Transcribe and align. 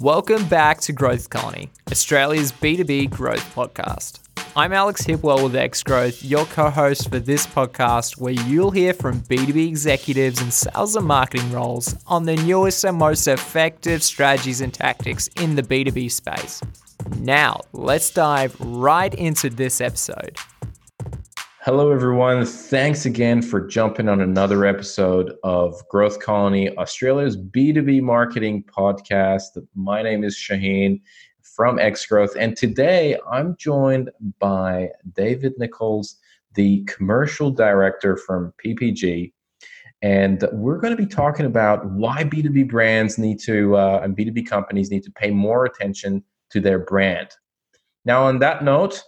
Welcome 0.00 0.46
back 0.46 0.80
to 0.82 0.92
Growth 0.92 1.28
Colony, 1.28 1.70
Australia's 1.90 2.52
B2B 2.52 3.10
growth 3.10 3.52
podcast. 3.52 4.20
I'm 4.54 4.72
Alex 4.72 5.04
Hipwell 5.04 5.42
with 5.42 5.56
X 5.56 5.82
Growth, 5.82 6.24
your 6.24 6.44
co 6.44 6.70
host 6.70 7.10
for 7.10 7.18
this 7.18 7.48
podcast, 7.48 8.16
where 8.16 8.32
you'll 8.32 8.70
hear 8.70 8.94
from 8.94 9.22
B2B 9.22 9.66
executives 9.66 10.40
in 10.40 10.52
sales 10.52 10.94
and 10.94 11.04
marketing 11.04 11.50
roles 11.50 11.96
on 12.06 12.26
the 12.26 12.36
newest 12.36 12.84
and 12.84 12.96
most 12.96 13.26
effective 13.26 14.04
strategies 14.04 14.60
and 14.60 14.72
tactics 14.72 15.26
in 15.40 15.56
the 15.56 15.64
B2B 15.64 16.12
space. 16.12 16.62
Now, 17.18 17.62
let's 17.72 18.10
dive 18.12 18.54
right 18.60 19.12
into 19.12 19.50
this 19.50 19.80
episode. 19.80 20.38
Hello, 21.62 21.90
everyone. 21.90 22.46
Thanks 22.46 23.04
again 23.04 23.42
for 23.42 23.60
jumping 23.60 24.08
on 24.08 24.20
another 24.20 24.64
episode 24.64 25.34
of 25.42 25.74
Growth 25.88 26.20
Colony, 26.20 26.70
Australia's 26.78 27.36
B2B 27.36 28.00
marketing 28.00 28.62
podcast. 28.62 29.58
My 29.74 30.00
name 30.00 30.22
is 30.22 30.36
Shaheen 30.36 31.00
from 31.42 31.80
X 31.80 32.06
Growth, 32.06 32.36
and 32.38 32.56
today 32.56 33.18
I'm 33.28 33.56
joined 33.56 34.08
by 34.38 34.90
David 35.14 35.54
Nichols, 35.58 36.16
the 36.54 36.84
commercial 36.84 37.50
director 37.50 38.16
from 38.16 38.54
PPG. 38.64 39.32
And 40.00 40.48
we're 40.52 40.78
going 40.78 40.96
to 40.96 41.02
be 41.02 41.08
talking 41.08 41.44
about 41.44 41.84
why 41.90 42.22
B2B 42.22 42.68
brands 42.68 43.18
need 43.18 43.40
to, 43.40 43.76
uh, 43.76 44.00
and 44.04 44.16
B2B 44.16 44.46
companies 44.46 44.92
need 44.92 45.02
to 45.02 45.10
pay 45.10 45.32
more 45.32 45.64
attention 45.64 46.22
to 46.50 46.60
their 46.60 46.78
brand. 46.78 47.30
Now, 48.04 48.22
on 48.22 48.38
that 48.38 48.62
note, 48.62 49.02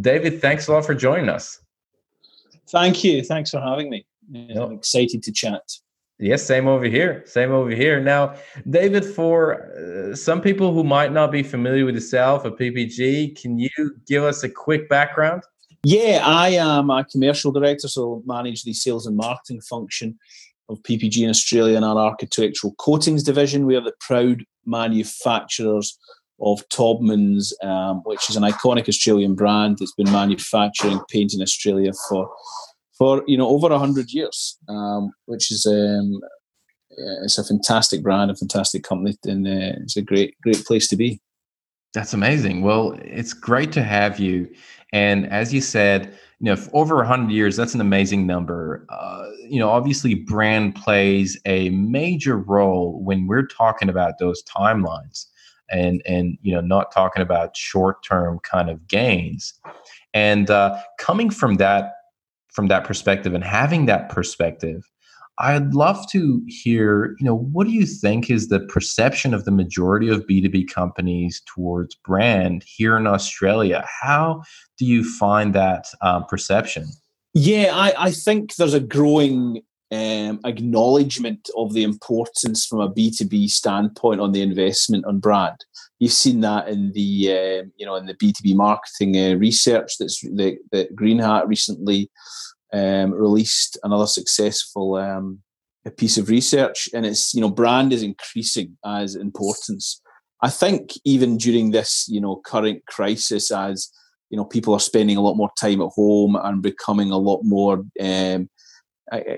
David, 0.00 0.40
thanks 0.40 0.66
a 0.66 0.72
lot 0.72 0.84
for 0.84 0.96
joining 0.96 1.28
us. 1.28 1.61
Thank 2.68 3.04
you. 3.04 3.22
Thanks 3.22 3.50
for 3.50 3.60
having 3.60 3.90
me. 3.90 4.06
I'm 4.34 4.72
excited 4.72 5.22
to 5.24 5.32
chat. 5.32 5.62
Yes, 6.18 6.44
same 6.44 6.68
over 6.68 6.84
here. 6.84 7.24
Same 7.26 7.50
over 7.50 7.70
here. 7.70 8.00
Now, 8.00 8.34
David, 8.70 9.04
for 9.04 9.72
uh, 9.74 10.14
some 10.14 10.40
people 10.40 10.72
who 10.72 10.84
might 10.84 11.12
not 11.12 11.32
be 11.32 11.42
familiar 11.42 11.84
with 11.84 11.96
yourself 11.96 12.46
at 12.46 12.52
PPG, 12.52 13.40
can 13.40 13.58
you 13.58 13.70
give 14.06 14.22
us 14.22 14.44
a 14.44 14.48
quick 14.48 14.88
background? 14.88 15.42
Yeah, 15.84 16.22
I 16.24 16.50
am 16.50 16.90
a 16.90 17.04
commercial 17.04 17.50
director, 17.50 17.88
so 17.88 18.22
manage 18.24 18.62
the 18.62 18.72
sales 18.72 19.06
and 19.06 19.16
marketing 19.16 19.62
function 19.62 20.16
of 20.68 20.80
PPG 20.84 21.24
in 21.24 21.30
Australia 21.30 21.74
and 21.74 21.84
our 21.84 21.96
architectural 21.96 22.74
coatings 22.78 23.24
division. 23.24 23.66
We 23.66 23.74
are 23.74 23.80
the 23.80 23.94
proud 24.00 24.44
manufacturers 24.64 25.98
of 26.40 26.66
Taubmans, 26.68 27.52
um, 27.64 28.02
which 28.04 28.28
is 28.28 28.36
an 28.36 28.42
iconic 28.42 28.88
Australian 28.88 29.34
brand 29.34 29.78
that's 29.78 29.94
been 29.94 30.10
manufacturing 30.10 31.00
paint 31.10 31.34
in 31.34 31.42
Australia 31.42 31.92
for 32.08 32.30
for 32.98 33.22
you 33.26 33.36
know 33.36 33.48
over 33.48 33.76
hundred 33.76 34.10
years, 34.12 34.58
um, 34.68 35.12
which 35.26 35.50
is 35.50 35.66
um, 35.66 36.20
it's 37.24 37.38
a 37.38 37.44
fantastic 37.44 38.02
brand, 38.02 38.30
a 38.30 38.36
fantastic 38.36 38.82
company, 38.82 39.16
and 39.24 39.46
uh, 39.46 39.78
it's 39.82 39.96
a 39.96 40.02
great 40.02 40.34
great 40.42 40.64
place 40.64 40.88
to 40.88 40.96
be. 40.96 41.20
That's 41.94 42.14
amazing. 42.14 42.62
Well, 42.62 42.98
it's 43.02 43.34
great 43.34 43.70
to 43.72 43.82
have 43.82 44.18
you. 44.18 44.50
And 44.94 45.26
as 45.30 45.52
you 45.52 45.60
said, 45.60 46.18
you 46.40 46.46
know, 46.46 46.56
over 46.72 46.96
100 46.96 47.30
years, 47.30 47.54
that's 47.56 47.74
an 47.74 47.80
amazing 47.80 48.26
number. 48.26 48.86
Uh, 48.88 49.26
you 49.48 49.58
know, 49.58 49.68
obviously, 49.68 50.14
brand 50.14 50.74
plays 50.74 51.38
a 51.46 51.70
major 51.70 52.38
role 52.38 53.02
when 53.02 53.26
we're 53.26 53.46
talking 53.46 53.88
about 53.88 54.18
those 54.18 54.42
timelines 54.44 55.26
and 55.72 56.02
and 56.06 56.38
you 56.42 56.54
know 56.54 56.60
not 56.60 56.92
talking 56.92 57.22
about 57.22 57.56
short 57.56 58.04
term 58.04 58.38
kind 58.40 58.70
of 58.70 58.86
gains. 58.86 59.54
And 60.14 60.50
uh, 60.50 60.78
coming 60.98 61.30
from 61.30 61.56
that 61.56 61.94
from 62.52 62.68
that 62.68 62.84
perspective 62.84 63.34
and 63.34 63.42
having 63.42 63.86
that 63.86 64.08
perspective 64.10 64.88
i'd 65.38 65.74
love 65.74 66.06
to 66.10 66.42
hear 66.46 67.16
you 67.18 67.24
know 67.24 67.36
what 67.36 67.66
do 67.66 67.72
you 67.72 67.86
think 67.86 68.30
is 68.30 68.48
the 68.48 68.60
perception 68.60 69.32
of 69.32 69.44
the 69.44 69.50
majority 69.50 70.08
of 70.08 70.26
b2b 70.26 70.70
companies 70.70 71.42
towards 71.46 71.94
brand 71.94 72.64
here 72.66 72.96
in 72.96 73.06
australia? 73.06 73.84
How 74.00 74.42
do 74.78 74.84
you 74.84 75.02
find 75.02 75.54
that 75.54 75.86
um, 76.02 76.26
perception? 76.26 76.86
Yeah 77.34 77.72
I, 77.74 78.06
I 78.06 78.10
think 78.10 78.56
there's 78.56 78.74
a 78.74 78.80
growing 78.80 79.62
um, 79.92 80.40
acknowledgement 80.44 81.50
of 81.56 81.74
the 81.74 81.82
importance 81.82 82.64
from 82.64 82.80
a 82.80 82.90
B2B 82.90 83.50
standpoint 83.50 84.20
on 84.20 84.32
the 84.32 84.40
investment 84.40 85.04
on 85.04 85.18
brand. 85.18 85.58
You've 85.98 86.12
seen 86.12 86.40
that 86.40 86.68
in 86.68 86.92
the 86.92 87.60
um, 87.60 87.72
you 87.76 87.84
know 87.84 87.96
in 87.96 88.06
the 88.06 88.14
B2B 88.14 88.56
marketing 88.56 89.16
uh, 89.16 89.36
research 89.36 89.92
that's 89.98 90.20
that, 90.20 90.58
that 90.72 90.96
Green 90.96 91.18
Hat 91.18 91.46
recently 91.46 92.10
um, 92.72 93.12
released 93.12 93.78
another 93.84 94.06
successful 94.06 94.94
um, 94.94 95.40
piece 95.98 96.16
of 96.16 96.30
research, 96.30 96.88
and 96.94 97.04
it's 97.04 97.34
you 97.34 97.42
know 97.42 97.50
brand 97.50 97.92
is 97.92 98.02
increasing 98.02 98.76
as 98.86 99.14
importance. 99.14 100.00
I 100.40 100.48
think 100.48 100.94
even 101.04 101.36
during 101.36 101.70
this 101.70 102.06
you 102.08 102.20
know 102.20 102.40
current 102.46 102.84
crisis, 102.86 103.50
as 103.50 103.92
you 104.30 104.38
know 104.38 104.46
people 104.46 104.72
are 104.72 104.80
spending 104.80 105.18
a 105.18 105.22
lot 105.22 105.36
more 105.36 105.50
time 105.60 105.82
at 105.82 105.90
home 105.94 106.34
and 106.34 106.62
becoming 106.62 107.10
a 107.10 107.18
lot 107.18 107.42
more 107.44 107.84
um, 108.00 108.48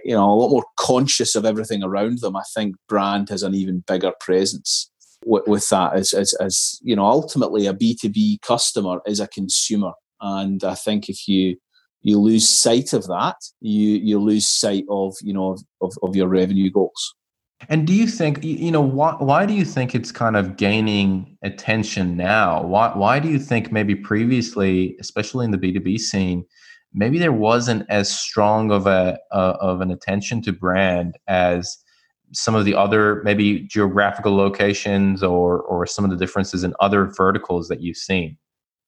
you 0.05 0.15
know 0.15 0.31
a 0.31 0.35
lot 0.35 0.51
more 0.51 0.65
conscious 0.79 1.35
of 1.35 1.45
everything 1.45 1.83
around 1.83 2.21
them. 2.21 2.37
I 2.37 2.43
think 2.55 2.77
brand 2.89 3.29
has 3.29 3.43
an 3.43 3.55
even 3.55 3.85
bigger 3.87 4.13
presence 4.21 4.91
with, 5.25 5.47
with 5.47 5.69
that. 5.71 5.95
As, 5.95 6.13
as 6.13 6.33
as 6.35 6.79
you 6.83 6.97
know, 6.97 7.05
ultimately 7.05 7.67
a 7.67 7.73
B 7.73 7.97
two 8.01 8.09
B 8.09 8.39
customer 8.43 9.01
is 9.07 9.21
a 9.21 9.29
consumer, 9.29 9.93
and 10.21 10.63
I 10.65 10.75
think 10.75 11.09
if 11.09 11.27
you 11.29 11.57
you 12.03 12.21
lose 12.21 12.49
sight 12.49 12.93
of 12.93 13.07
that, 13.07 13.37
you 13.61 13.97
you 13.97 14.19
lose 14.19 14.49
sight 14.49 14.85
of 14.89 15.15
you 15.23 15.33
know 15.33 15.57
of, 15.81 15.93
of 16.03 16.15
your 16.15 16.29
revenue 16.29 16.71
goals. 16.71 17.15
And 17.69 17.87
do 17.87 17.95
you 17.95 18.07
think 18.07 18.45
you 18.45 18.71
know 18.71 18.83
why 18.83 19.17
why 19.19 19.47
do 19.47 19.55
you 19.55 19.65
think 19.65 19.95
it's 19.95 20.13
kind 20.13 20.37
of 20.37 20.57
gaining 20.57 21.39
attention 21.43 22.17
now? 22.17 22.63
Why 22.63 22.93
why 22.95 23.19
do 23.21 23.29
you 23.29 23.39
think 23.39 23.73
maybe 23.73 23.95
previously, 23.95 24.97
especially 25.01 25.47
in 25.47 25.51
the 25.51 25.59
B 25.59 25.73
two 25.73 25.81
B 25.81 25.97
scene, 25.97 26.45
maybe 26.95 27.19
there 27.19 27.33
wasn't 27.33 27.85
as 27.89 28.11
strong 28.11 28.71
of 28.71 28.87
a 28.87 29.19
uh, 29.33 29.57
of 29.61 29.81
an 29.81 29.91
attention 29.91 30.41
to 30.43 30.53
brand 30.53 31.19
as 31.29 31.77
some 32.33 32.55
of 32.55 32.65
the 32.65 32.75
other 32.75 33.23
maybe 33.25 33.61
geographical 33.61 34.35
locations 34.35 35.23
or 35.23 35.61
or 35.63 35.87
some 35.87 36.05
of 36.05 36.11
the 36.11 36.17
differences 36.17 36.65
in 36.65 36.75
other 36.81 37.07
verticals 37.17 37.69
that 37.69 37.81
you've 37.81 37.97
seen. 37.97 38.37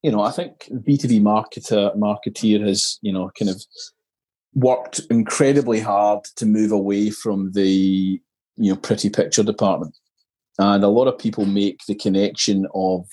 You 0.02 0.12
know 0.12 0.20
i 0.20 0.30
think 0.30 0.68
b2b 0.70 1.20
marketer 1.20 1.96
marketeer 1.96 2.64
has 2.64 2.98
you 3.02 3.12
know 3.12 3.30
kind 3.36 3.50
of 3.50 3.60
worked 4.56 5.00
incredibly 5.10 5.80
hard 5.80 6.24
to 6.36 6.46
move 6.46 6.72
away 6.72 7.10
from 7.10 7.52
the 7.52 8.20
you 8.56 8.72
know 8.72 8.76
pretty 8.76 9.10
picture 9.10 9.42
department. 9.42 9.96
And 10.58 10.82
a 10.82 10.88
lot 10.88 11.06
of 11.06 11.18
people 11.18 11.44
make 11.44 11.80
the 11.86 11.94
connection 11.94 12.66
of 12.74 13.06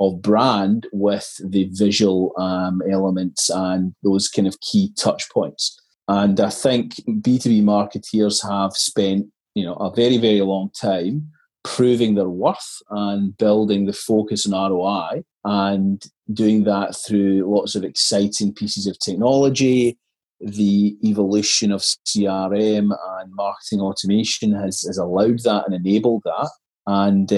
of 0.00 0.22
brand 0.22 0.86
with 0.92 1.40
the 1.44 1.68
visual 1.72 2.32
um, 2.38 2.82
elements 2.90 3.50
and 3.50 3.94
those 4.02 4.28
kind 4.28 4.48
of 4.48 4.58
key 4.60 4.92
touch 4.96 5.30
points. 5.30 5.78
And 6.08 6.40
I 6.40 6.50
think 6.50 6.94
B2B 7.06 7.62
marketeers 7.62 8.42
have 8.48 8.72
spent, 8.72 9.26
you 9.54 9.64
know, 9.64 9.74
a 9.74 9.94
very, 9.94 10.16
very 10.16 10.40
long 10.40 10.70
time 10.70 11.30
proving 11.62 12.14
their 12.14 12.28
worth 12.28 12.82
and 12.90 13.36
building 13.36 13.86
the 13.86 13.92
focus 13.92 14.50
on 14.50 14.72
ROI 14.72 15.22
and 15.44 16.02
doing 16.32 16.64
that 16.64 16.96
through 16.96 17.44
lots 17.46 17.74
of 17.74 17.84
exciting 17.84 18.52
pieces 18.52 18.86
of 18.86 18.98
technology. 18.98 19.98
The 20.40 20.96
evolution 21.04 21.70
of 21.70 21.82
CRM 21.82 22.96
and 23.20 23.34
marketing 23.34 23.80
automation 23.80 24.54
has, 24.54 24.82
has 24.82 24.96
allowed 24.96 25.40
that 25.40 25.64
and 25.66 25.74
enabled 25.74 26.22
that. 26.24 26.50
And 26.86 27.32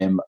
um, 0.00 0.20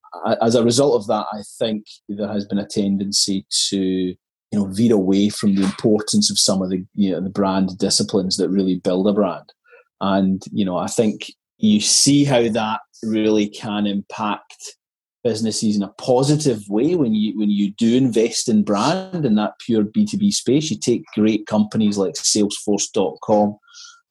as 0.42 0.54
a 0.54 0.64
result 0.64 1.00
of 1.00 1.06
that, 1.06 1.26
I 1.32 1.42
think 1.58 1.86
there 2.08 2.28
has 2.28 2.44
been 2.44 2.58
a 2.58 2.66
tendency 2.66 3.46
to 3.68 3.78
you 3.78 4.16
know 4.52 4.66
veer 4.66 4.94
away 4.94 5.28
from 5.28 5.54
the 5.54 5.62
importance 5.62 6.30
of 6.30 6.38
some 6.38 6.62
of 6.62 6.70
the 6.70 6.84
you 6.94 7.10
know 7.10 7.20
the 7.20 7.30
brand 7.30 7.78
disciplines 7.78 8.36
that 8.36 8.50
really 8.50 8.76
build 8.76 9.08
a 9.08 9.12
brand. 9.12 9.52
And 10.00 10.42
you 10.52 10.64
know, 10.64 10.76
I 10.76 10.88
think 10.88 11.32
you 11.58 11.80
see 11.80 12.24
how 12.24 12.48
that 12.48 12.80
really 13.02 13.48
can 13.48 13.86
impact 13.86 14.76
businesses 15.24 15.74
in 15.74 15.82
a 15.82 15.92
positive 15.98 16.62
way 16.68 16.94
when 16.94 17.14
you 17.14 17.36
when 17.38 17.50
you 17.50 17.72
do 17.72 17.96
invest 17.96 18.48
in 18.48 18.62
brand 18.62 19.24
in 19.24 19.36
that 19.36 19.54
pure 19.64 19.84
B2B 19.84 20.32
space. 20.32 20.70
You 20.70 20.78
take 20.78 21.04
great 21.14 21.46
companies 21.46 21.98
like 21.98 22.14
Salesforce.com 22.14 23.58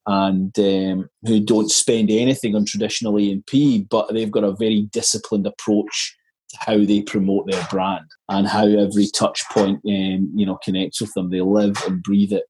and 0.06 0.56
um, 0.58 1.08
who 1.24 1.40
don't 1.40 1.70
spend 1.70 2.10
anything 2.10 2.54
on 2.54 2.64
traditional 2.64 3.18
A&P, 3.18 3.86
but 3.90 4.12
they've 4.12 4.30
got 4.30 4.44
a 4.44 4.54
very 4.54 4.88
disciplined 4.92 5.46
approach 5.46 6.16
to 6.50 6.56
how 6.60 6.78
they 6.78 7.02
promote 7.02 7.50
their 7.50 7.66
brand 7.70 8.06
and 8.28 8.46
how 8.46 8.66
every 8.66 9.08
touch 9.08 9.42
point 9.50 9.80
um, 9.86 10.30
you 10.34 10.46
know 10.46 10.58
connects 10.64 11.00
with 11.00 11.12
them. 11.14 11.30
They 11.30 11.40
live 11.40 11.76
and 11.86 12.02
breathe 12.02 12.32
it 12.32 12.44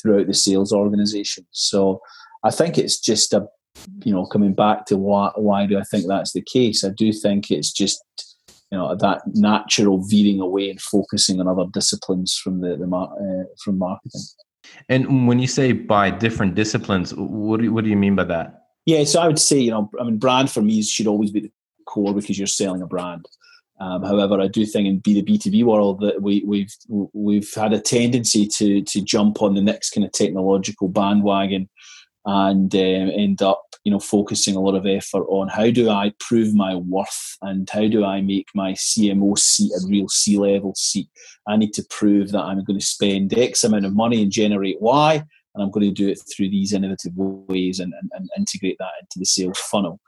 throughout 0.00 0.26
the 0.26 0.34
sales 0.34 0.72
organization. 0.72 1.46
So 1.50 2.00
I 2.44 2.50
think 2.50 2.78
it's 2.78 3.00
just 3.00 3.32
a 3.32 3.46
you 4.04 4.12
know 4.12 4.26
coming 4.26 4.54
back 4.54 4.86
to 4.86 4.96
why 4.96 5.32
why 5.34 5.66
do 5.66 5.78
I 5.78 5.82
think 5.82 6.06
that's 6.06 6.32
the 6.32 6.42
case? 6.42 6.84
I 6.84 6.90
do 6.90 7.12
think 7.12 7.50
it's 7.50 7.72
just 7.72 8.00
you 8.70 8.78
know 8.78 8.94
that 8.94 9.22
natural 9.34 10.04
veering 10.06 10.40
away 10.40 10.70
and 10.70 10.80
focusing 10.80 11.40
on 11.40 11.48
other 11.48 11.66
disciplines 11.72 12.36
from 12.36 12.60
the, 12.60 12.76
the 12.76 12.96
uh, 12.96 13.44
from 13.62 13.78
marketing. 13.78 14.22
And 14.88 15.26
when 15.26 15.38
you 15.38 15.46
say 15.46 15.72
by 15.72 16.10
different 16.10 16.54
disciplines, 16.54 17.12
what 17.14 17.58
do 17.58 17.64
you, 17.64 17.72
what 17.72 17.84
do 17.84 17.90
you 17.90 17.96
mean 17.96 18.14
by 18.14 18.24
that? 18.24 18.62
Yeah, 18.86 19.04
so 19.04 19.20
I 19.20 19.26
would 19.26 19.38
say, 19.38 19.58
you 19.58 19.70
know, 19.70 19.90
I 20.00 20.04
mean, 20.04 20.18
brand 20.18 20.50
for 20.50 20.62
me 20.62 20.82
should 20.82 21.08
always 21.08 21.32
be 21.32 21.40
the 21.40 21.52
core 21.86 22.14
because 22.14 22.38
you're 22.38 22.46
selling 22.46 22.82
a 22.82 22.86
brand. 22.86 23.26
Um, 23.78 24.02
however, 24.04 24.40
I 24.40 24.46
do 24.46 24.64
think 24.64 24.86
in 24.86 25.00
the 25.04 25.22
B 25.22 25.36
two 25.36 25.50
B 25.50 25.62
world 25.62 26.00
that 26.00 26.22
we, 26.22 26.42
we've 26.46 26.74
we've 26.88 27.52
had 27.54 27.72
a 27.74 27.80
tendency 27.80 28.46
to 28.46 28.80
to 28.82 29.02
jump 29.02 29.42
on 29.42 29.54
the 29.54 29.60
next 29.60 29.90
kind 29.90 30.04
of 30.04 30.12
technological 30.12 30.88
bandwagon 30.88 31.68
and 32.24 32.74
um, 32.74 32.80
end 32.80 33.42
up 33.42 33.65
you 33.86 33.92
know 33.92 34.00
focusing 34.00 34.56
a 34.56 34.60
lot 34.60 34.74
of 34.74 34.84
effort 34.84 35.24
on 35.28 35.46
how 35.46 35.70
do 35.70 35.88
I 35.88 36.12
prove 36.18 36.52
my 36.52 36.74
worth 36.74 37.36
and 37.40 37.70
how 37.70 37.86
do 37.86 38.04
I 38.04 38.20
make 38.20 38.48
my 38.52 38.72
CMO 38.72 39.38
seat 39.38 39.70
a 39.70 39.86
real 39.86 40.08
C 40.08 40.36
level 40.38 40.74
seat. 40.74 41.08
I 41.46 41.56
need 41.56 41.72
to 41.74 41.86
prove 41.88 42.32
that 42.32 42.42
I'm 42.42 42.64
going 42.64 42.80
to 42.80 42.84
spend 42.84 43.38
X 43.38 43.62
amount 43.62 43.86
of 43.86 43.94
money 43.94 44.24
and 44.24 44.32
generate 44.32 44.82
Y, 44.82 45.14
and 45.54 45.62
I'm 45.62 45.70
going 45.70 45.86
to 45.86 45.94
do 45.94 46.08
it 46.08 46.18
through 46.36 46.50
these 46.50 46.72
innovative 46.72 47.12
ways 47.14 47.78
and, 47.78 47.94
and, 48.00 48.10
and 48.12 48.28
integrate 48.36 48.76
that 48.80 48.90
into 49.00 49.20
the 49.20 49.24
sales 49.24 49.58
funnel 49.60 50.00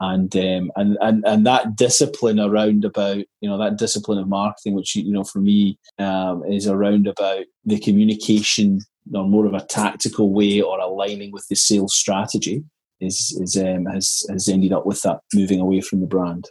and 0.00 0.36
um, 0.36 0.70
and 0.76 0.98
and 1.00 1.24
and 1.26 1.46
that 1.46 1.76
discipline 1.76 2.38
around 2.38 2.84
about 2.84 3.24
you 3.40 3.48
know 3.48 3.56
that 3.56 3.78
discipline 3.78 4.18
of 4.18 4.28
marketing, 4.28 4.74
which 4.74 4.96
you 4.96 5.14
know 5.14 5.24
for 5.24 5.38
me 5.38 5.78
um, 5.98 6.44
is 6.44 6.68
around 6.68 7.06
about 7.06 7.44
the 7.64 7.80
communication 7.80 8.80
or 9.14 9.26
more 9.26 9.46
of 9.46 9.54
a 9.54 9.64
tactical 9.64 10.34
way 10.34 10.60
or 10.60 10.78
aligning 10.78 11.32
with 11.32 11.46
the 11.48 11.56
sales 11.56 11.96
strategy 11.96 12.64
is 13.04 13.36
is 13.40 13.56
um, 13.56 13.86
has 13.86 14.24
has 14.30 14.48
ended 14.48 14.72
up 14.72 14.86
with 14.86 15.02
that 15.02 15.20
moving 15.34 15.60
away 15.60 15.80
from 15.80 16.00
the 16.00 16.06
brand. 16.06 16.50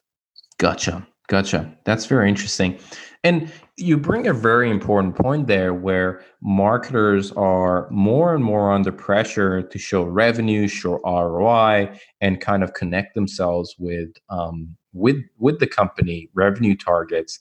Gotcha, 0.58 1.06
gotcha. 1.28 1.76
That's 1.86 2.06
very 2.06 2.30
interesting. 2.30 2.80
And 3.24 3.52
you 3.78 3.98
bring 3.98 4.28
a 4.28 4.34
very 4.34 4.70
important 4.70 5.16
point 5.16 5.48
there 5.48 5.74
where 5.74 6.22
marketers 6.42 7.32
are 7.32 7.90
more 7.90 8.36
and 8.36 8.44
more 8.44 8.72
under 8.72 8.92
pressure 8.92 9.62
to 9.62 9.80
show 9.80 10.04
revenue, 10.04 10.68
show 10.68 11.00
ROI, 11.06 11.98
and 12.20 12.42
kind 12.42 12.64
of 12.64 12.74
connect 12.74 13.16
themselves 13.16 13.76
with 13.80 14.10
um, 14.30 14.76
with 14.94 15.18
with 15.38 15.60
the 15.60 15.68
company 15.68 16.30
revenue 16.34 16.76
targets. 16.76 17.40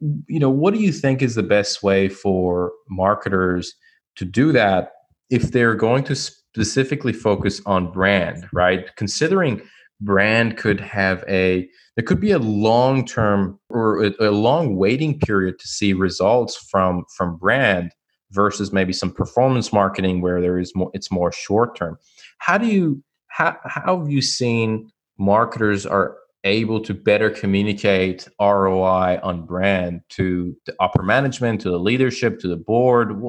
You 0.00 0.38
know, 0.38 0.50
what 0.50 0.74
do 0.74 0.80
you 0.80 0.92
think 0.92 1.22
is 1.22 1.34
the 1.34 1.42
best 1.42 1.82
way 1.82 2.08
for 2.08 2.72
marketers 2.90 3.74
to 4.16 4.24
do 4.24 4.52
that 4.52 4.92
if 5.30 5.50
they're 5.50 5.74
going 5.74 6.04
to 6.04 6.16
specifically 6.54 7.12
focus 7.12 7.60
on 7.66 7.90
brand, 7.90 8.48
right? 8.52 8.94
Considering 8.96 9.60
brand 10.00 10.56
could 10.56 10.80
have 10.80 11.24
a 11.28 11.68
there 11.96 12.04
could 12.04 12.20
be 12.20 12.32
a 12.32 12.38
long 12.38 13.04
term 13.04 13.58
or 13.68 14.04
a, 14.04 14.12
a, 14.20 14.30
long 14.30 14.76
waiting 14.76 15.18
period 15.18 15.58
to 15.58 15.68
see 15.68 15.92
results 15.92 16.56
from 16.56 17.04
from 17.16 17.36
brand 17.36 17.92
versus 18.32 18.72
maybe 18.72 18.92
some 18.92 19.12
performance 19.12 19.72
marketing 19.72 20.20
where 20.20 20.40
there 20.40 20.58
is 20.58 20.74
more 20.74 20.90
it's 20.94 21.12
more 21.12 21.30
short 21.30 21.76
term 21.76 21.96
how 22.38 22.58
do 22.58 22.66
you 22.66 23.02
how, 23.28 23.56
how 23.64 23.98
have 23.98 24.10
you 24.10 24.20
seen 24.20 24.90
marketers 25.18 25.86
are 25.86 26.16
able 26.44 26.80
to 26.80 26.94
better 26.94 27.30
communicate 27.30 28.28
roi 28.40 29.18
on 29.22 29.46
brand 29.46 30.02
to 30.10 30.54
the 30.66 30.74
upper 30.78 31.02
management 31.02 31.60
to 31.62 31.70
the 31.70 31.78
leadership 31.78 32.38
to 32.38 32.48
the 32.48 32.56
board? 32.56 33.20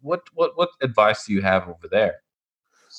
What 0.00 0.22
what 0.34 0.56
what 0.56 0.70
advice 0.82 1.26
do 1.26 1.32
you 1.32 1.42
have 1.42 1.68
over 1.68 1.88
there 1.90 2.16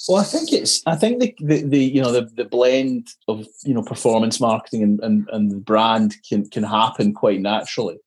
well, 0.08 0.22
I 0.22 0.24
think 0.24 0.52
it's. 0.52 0.82
I 0.86 0.96
think 0.96 1.20
the, 1.20 1.36
the, 1.40 1.64
the 1.64 1.80
you 1.80 2.02
know 2.02 2.12
the, 2.12 2.30
the 2.36 2.46
blend 2.46 3.08
of 3.28 3.48
you 3.64 3.74
know 3.74 3.82
performance 3.82 4.40
marketing 4.40 4.84
and, 4.84 5.00
and, 5.02 5.30
and 5.32 5.52
the 5.52 5.58
brand 5.58 6.16
can 6.28 6.50
can 6.50 6.64
happen 6.64 7.14
quite 7.14 7.42
naturally. 7.42 7.98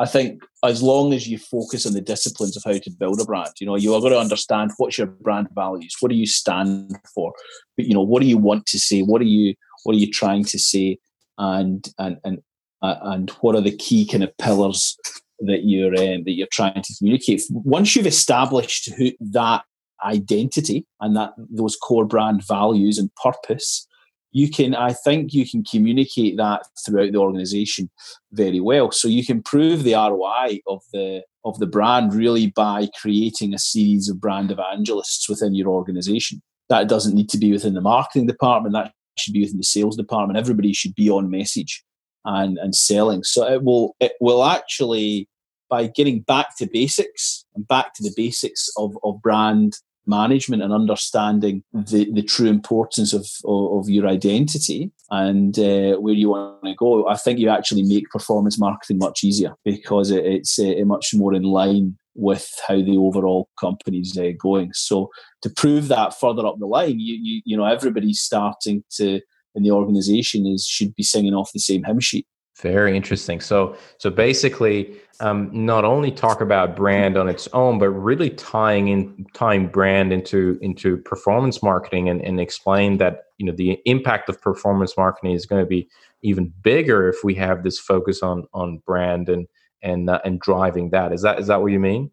I 0.00 0.06
think 0.06 0.42
as 0.64 0.82
long 0.82 1.12
as 1.12 1.28
you 1.28 1.38
focus 1.38 1.86
on 1.86 1.92
the 1.92 2.00
disciplines 2.00 2.56
of 2.56 2.64
how 2.64 2.78
to 2.78 2.90
build 2.90 3.20
a 3.20 3.24
brand, 3.24 3.52
you 3.60 3.66
know, 3.66 3.76
you 3.76 3.94
are 3.94 4.00
going 4.00 4.12
to 4.12 4.18
understand 4.18 4.72
what's 4.76 4.98
your 4.98 5.06
brand 5.06 5.48
values, 5.54 5.94
what 6.00 6.08
do 6.08 6.16
you 6.16 6.26
stand 6.26 6.98
for, 7.14 7.32
but 7.76 7.86
you 7.86 7.94
know, 7.94 8.02
what 8.02 8.20
do 8.20 8.26
you 8.26 8.38
want 8.38 8.66
to 8.66 8.78
say, 8.78 9.02
what 9.02 9.20
are 9.20 9.26
you 9.26 9.54
what 9.84 9.94
are 9.94 9.98
you 9.98 10.10
trying 10.10 10.44
to 10.44 10.58
say, 10.58 10.98
and 11.38 11.86
and 11.98 12.18
and 12.24 12.42
uh, 12.82 12.96
and 13.02 13.30
what 13.40 13.54
are 13.54 13.60
the 13.60 13.76
key 13.76 14.06
kind 14.06 14.24
of 14.24 14.36
pillars 14.38 14.96
that 15.40 15.64
you're 15.64 15.94
um, 15.94 16.24
that 16.24 16.32
you're 16.32 16.48
trying 16.52 16.82
to 16.82 16.94
communicate. 16.98 17.42
Once 17.50 17.94
you've 17.94 18.06
established 18.06 18.92
who 18.94 19.12
that 19.20 19.64
identity 20.04 20.86
and 21.00 21.16
that 21.16 21.32
those 21.38 21.76
core 21.76 22.04
brand 22.04 22.46
values 22.46 22.98
and 22.98 23.10
purpose 23.22 23.86
you 24.32 24.50
can 24.50 24.74
i 24.74 24.92
think 24.92 25.32
you 25.32 25.48
can 25.48 25.64
communicate 25.64 26.36
that 26.36 26.62
throughout 26.84 27.12
the 27.12 27.18
organization 27.18 27.88
very 28.34 28.60
well. 28.60 28.90
So 28.90 29.08
you 29.08 29.24
can 29.24 29.42
prove 29.42 29.82
the 29.82 29.94
roi 29.94 30.60
of 30.66 30.82
the 30.92 31.22
of 31.44 31.58
the 31.58 31.66
brand 31.66 32.14
really 32.14 32.48
by 32.48 32.88
creating 33.00 33.52
a 33.52 33.58
series 33.58 34.08
of 34.08 34.20
brand 34.20 34.50
evangelists 34.50 35.28
within 35.28 35.54
your 35.54 35.68
organization. 35.68 36.40
That 36.68 36.88
doesn't 36.88 37.14
need 37.14 37.28
to 37.30 37.38
be 37.38 37.52
within 37.52 37.74
the 37.74 37.82
marketing 37.82 38.26
department. 38.26 38.72
That 38.72 38.92
should 39.18 39.34
be 39.34 39.42
within 39.42 39.58
the 39.58 39.64
sales 39.64 39.96
department. 39.96 40.38
Everybody 40.38 40.72
should 40.72 40.94
be 40.94 41.10
on 41.10 41.30
message 41.30 41.84
and 42.24 42.58
and 42.58 42.74
selling. 42.74 43.22
So 43.24 43.46
it 43.46 43.62
will 43.62 43.94
it 44.00 44.12
will 44.20 44.44
actually 44.44 45.28
by 45.70 45.86
getting 45.86 46.20
back 46.20 46.56
to 46.58 46.68
basics 46.70 47.44
and 47.54 47.66
back 47.66 47.94
to 47.94 48.02
the 48.02 48.12
basics 48.16 48.68
of, 48.76 48.96
of 49.02 49.20
brand 49.22 49.74
management 50.06 50.62
and 50.62 50.72
understanding 50.72 51.62
the, 51.72 52.10
the 52.12 52.22
true 52.22 52.48
importance 52.48 53.12
of, 53.12 53.26
of, 53.44 53.80
of 53.80 53.88
your 53.88 54.06
identity 54.06 54.90
and 55.10 55.58
uh, 55.58 55.96
where 55.96 56.14
you 56.14 56.30
want 56.30 56.62
to 56.64 56.74
go, 56.74 57.08
I 57.08 57.16
think 57.16 57.38
you 57.38 57.48
actually 57.48 57.82
make 57.82 58.10
performance 58.10 58.58
marketing 58.58 58.98
much 58.98 59.24
easier 59.24 59.54
because 59.64 60.10
it, 60.10 60.24
it's 60.24 60.58
uh, 60.58 60.74
much 60.84 61.14
more 61.14 61.34
in 61.34 61.42
line 61.42 61.96
with 62.14 62.48
how 62.66 62.76
the 62.76 62.96
overall 62.96 63.48
company's 63.58 64.16
uh, 64.16 64.30
going. 64.38 64.72
So 64.72 65.10
to 65.42 65.50
prove 65.50 65.88
that 65.88 66.18
further 66.18 66.46
up 66.46 66.58
the 66.58 66.66
line, 66.66 67.00
you, 67.00 67.18
you 67.20 67.42
you 67.44 67.56
know 67.56 67.64
everybody's 67.64 68.20
starting 68.20 68.84
to 68.92 69.20
in 69.54 69.62
the 69.62 69.70
organization 69.70 70.46
is 70.46 70.66
should 70.66 70.94
be 70.94 71.02
singing 71.02 71.34
off 71.34 71.52
the 71.52 71.60
same 71.60 71.84
hymn 71.84 72.00
sheet. 72.00 72.26
Very 72.60 72.96
interesting. 72.96 73.40
So, 73.40 73.76
so 73.98 74.10
basically, 74.10 74.96
um, 75.18 75.50
not 75.52 75.84
only 75.84 76.12
talk 76.12 76.40
about 76.40 76.76
brand 76.76 77.16
on 77.16 77.28
its 77.28 77.48
own, 77.52 77.78
but 77.78 77.90
really 77.90 78.30
tying 78.30 78.88
in 78.88 79.26
tying 79.34 79.66
brand 79.66 80.12
into 80.12 80.58
into 80.62 80.98
performance 80.98 81.64
marketing 81.64 82.08
and, 82.08 82.20
and 82.22 82.40
explain 82.40 82.98
that 82.98 83.24
you 83.38 83.46
know 83.46 83.52
the 83.52 83.80
impact 83.86 84.28
of 84.28 84.40
performance 84.40 84.96
marketing 84.96 85.32
is 85.32 85.46
going 85.46 85.62
to 85.62 85.66
be 85.66 85.88
even 86.22 86.52
bigger 86.62 87.08
if 87.08 87.24
we 87.24 87.34
have 87.34 87.64
this 87.64 87.78
focus 87.78 88.22
on 88.22 88.44
on 88.54 88.80
brand 88.86 89.28
and 89.28 89.48
and 89.82 90.08
uh, 90.08 90.20
and 90.24 90.38
driving 90.38 90.90
that. 90.90 91.12
Is 91.12 91.22
that 91.22 91.40
is 91.40 91.48
that 91.48 91.60
what 91.60 91.72
you 91.72 91.80
mean? 91.80 92.10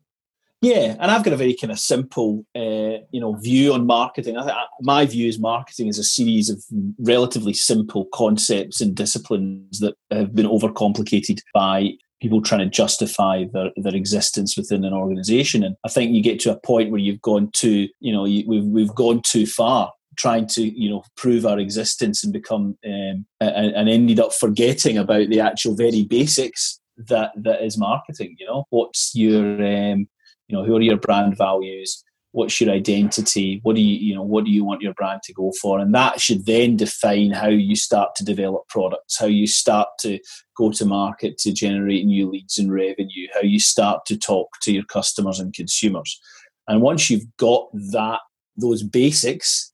Yeah, 0.62 0.96
and 1.00 1.10
I've 1.10 1.24
got 1.24 1.34
a 1.34 1.38
very 1.38 1.56
kind 1.56 1.72
of 1.72 1.80
simple, 1.80 2.46
uh, 2.56 3.02
you 3.10 3.20
know, 3.20 3.34
view 3.34 3.74
on 3.74 3.88
marketing. 3.88 4.38
I, 4.38 4.48
I, 4.48 4.66
my 4.82 5.08
view 5.08 5.28
is 5.28 5.40
marketing 5.40 5.88
is 5.88 5.98
a 5.98 6.04
series 6.04 6.52
of 6.52 6.64
relatively 7.00 7.54
simple 7.54 8.06
concepts 8.14 8.80
and 8.80 8.96
disciplines 8.96 9.80
that 9.80 9.96
have 10.12 10.36
been 10.36 10.46
overcomplicated 10.46 11.40
by 11.52 11.94
people 12.22 12.44
trying 12.44 12.60
to 12.60 12.68
justify 12.68 13.46
their, 13.52 13.72
their 13.76 13.96
existence 13.96 14.56
within 14.56 14.86
an 14.86 14.94
organization. 14.94 15.64
And 15.64 15.76
I 15.84 15.90
think 15.90 16.12
you 16.12 16.22
get 16.22 16.40
to 16.42 16.52
a 16.52 16.60
point 16.60 16.92
where 16.92 17.02
you've 17.02 17.24
gone 17.24 17.50
too, 17.54 17.90
you 18.00 18.14
know, 18.14 18.26
you, 18.26 18.44
we've 18.48 18.66
we've 18.66 18.96
gone 18.96 19.22
too 19.26 19.48
far 19.48 19.92
trying 20.18 20.46
to 20.46 20.62
you 20.62 20.90
know 20.90 21.04
prove 21.16 21.46
our 21.46 21.58
existence 21.58 22.24
and 22.24 22.34
become 22.34 22.78
um, 22.86 23.26
and, 23.40 23.74
and 23.74 23.90
ended 23.90 24.20
up 24.20 24.34
forgetting 24.34 24.98
about 24.98 25.30
the 25.30 25.40
actual 25.40 25.74
very 25.74 26.04
basics 26.04 26.80
that 26.98 27.32
that 27.38 27.64
is 27.64 27.78
marketing 27.78 28.36
you 28.38 28.46
know 28.46 28.66
what's 28.72 29.16
your 29.16 29.66
um, 29.66 30.06
you 30.52 30.58
know 30.58 30.66
who 30.66 30.76
are 30.76 30.82
your 30.82 30.98
brand 30.98 31.38
values? 31.38 32.04
What's 32.34 32.62
your 32.62 32.72
identity? 32.72 33.60
What 33.64 33.76
do 33.76 33.82
you 33.82 33.96
you 33.96 34.16
know 34.16 34.24
what 34.24 34.44
do 34.46 34.52
you 34.52 34.66
want 34.66 34.82
your 34.82 34.94
brand 34.94 35.22
to 35.24 35.34
go 35.34 35.52
for? 35.62 35.80
And 35.80 35.96
that 35.96 36.20
should 36.20 36.46
then 36.46 36.76
define 36.76 37.32
how 37.32 37.48
you 37.48 37.76
start 37.76 38.16
to 38.16 38.26
develop 38.26 38.68
products 38.68 39.18
how 39.18 39.28
you 39.28 39.48
start 39.48 39.88
to 40.02 40.20
go 40.58 40.72
to 40.72 40.86
market 40.86 41.38
to 41.40 41.54
generate 41.54 42.06
new 42.06 42.30
leads 42.30 42.58
and 42.58 42.72
revenue 42.72 43.28
how 43.34 43.42
you 43.42 43.60
start 43.60 44.06
to 44.08 44.18
talk 44.18 44.50
to 44.64 44.74
your 44.74 44.84
customers 44.84 45.40
and 45.40 45.54
consumers. 45.54 46.20
And 46.68 46.82
once 46.82 47.10
you've 47.10 47.26
got 47.38 47.70
that 47.92 48.20
those 48.58 48.84
basics 48.84 49.72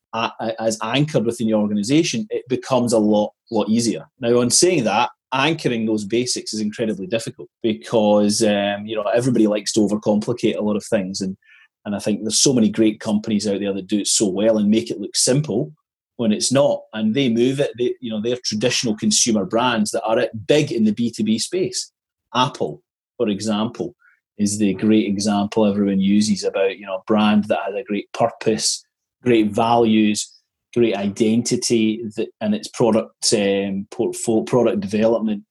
as 0.60 0.78
anchored 0.82 1.26
within 1.26 1.48
your 1.48 1.62
organization 1.62 2.26
it 2.30 2.44
becomes 2.48 2.94
a 2.94 3.00
lot 3.00 3.34
lot 3.52 3.68
easier. 3.68 4.06
Now 4.20 4.40
on 4.40 4.52
saying 4.52 4.84
that 4.84 5.10
anchoring 5.34 5.86
those 5.86 6.06
basics 6.06 6.54
is 6.54 6.62
incredibly 6.62 7.08
difficult 7.08 7.50
because 7.62 8.42
um, 8.44 8.86
you 8.86 8.96
know 8.96 9.04
everybody 9.04 9.48
likes 9.48 9.74
to 9.74 9.82
overcomplicate 9.82 10.58
a 10.58 10.62
lot 10.62 10.76
of 10.76 10.86
things 10.86 11.22
and 11.22 11.38
and 11.86 11.96
I 11.96 12.00
think 12.00 12.22
there's 12.22 12.42
so 12.42 12.54
many 12.54 12.70
great 12.70 13.00
companies 13.00 13.48
out 13.48 13.62
there 13.62 13.74
that 13.74 13.88
do 13.88 14.00
it 14.00 14.08
so 14.08 14.28
well 14.28 14.58
and 14.58 14.70
make 14.70 14.92
it 14.92 15.00
look 15.00 15.16
simple 15.16 15.74
when 16.18 16.32
it's 16.32 16.52
not 16.52 16.82
and 16.94 17.14
they 17.14 17.30
move 17.30 17.60
it 17.60 17.72
they, 17.78 17.96
you 18.02 18.10
know 18.10 18.22
they're 18.22 18.38
traditional 18.44 18.96
consumer 18.96 19.46
brands 19.46 19.92
that 19.92 20.04
are 20.04 20.28
big 20.48 20.72
in 20.72 20.86
the 20.86 20.94
B2B 20.94 21.40
space. 21.42 21.92
Apple 22.36 22.82
for 23.18 23.30
example 23.30 23.96
is 24.38 24.60
the 24.60 24.74
great 24.76 25.08
example 25.08 25.66
everyone 25.66 26.00
uses 26.00 26.44
about 26.44 26.78
you 26.78 26.86
know 26.86 26.98
a 26.98 27.04
brand 27.04 27.46
that 27.46 27.60
has 27.66 27.76
a 27.76 27.84
great 27.84 28.12
purpose 28.14 28.84
great 29.24 29.52
values 29.52 30.37
great 30.78 30.96
identity 30.96 32.04
that, 32.16 32.30
and 32.42 32.54
its 32.54 32.68
product 32.68 33.34
um, 33.34 33.88
portfolio, 33.92 34.44
product 34.44 34.80
development 34.82 35.44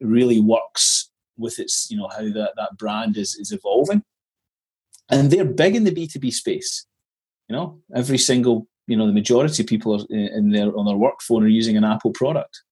really 0.00 0.40
works 0.40 1.10
with 1.36 1.58
its 1.58 1.90
you 1.90 1.96
know 1.96 2.08
how 2.08 2.24
that, 2.32 2.52
that 2.56 2.76
brand 2.78 3.16
is 3.16 3.34
is 3.36 3.52
evolving. 3.52 4.02
And 5.10 5.30
they're 5.30 5.44
big 5.44 5.74
in 5.74 5.84
the 5.84 5.90
b2b 5.90 6.32
space 6.32 6.86
you 7.48 7.56
know? 7.56 7.80
Every 7.94 8.18
single 8.18 8.66
you 8.86 8.96
know 8.96 9.06
the 9.06 9.12
majority 9.12 9.62
of 9.62 9.68
people 9.68 9.94
are 9.94 10.06
in 10.10 10.50
their 10.50 10.76
on 10.76 10.86
their 10.86 10.96
work 10.96 11.20
phone 11.20 11.44
are 11.44 11.48
using 11.48 11.76
an 11.76 11.84
apple 11.84 12.12
product. 12.12 12.62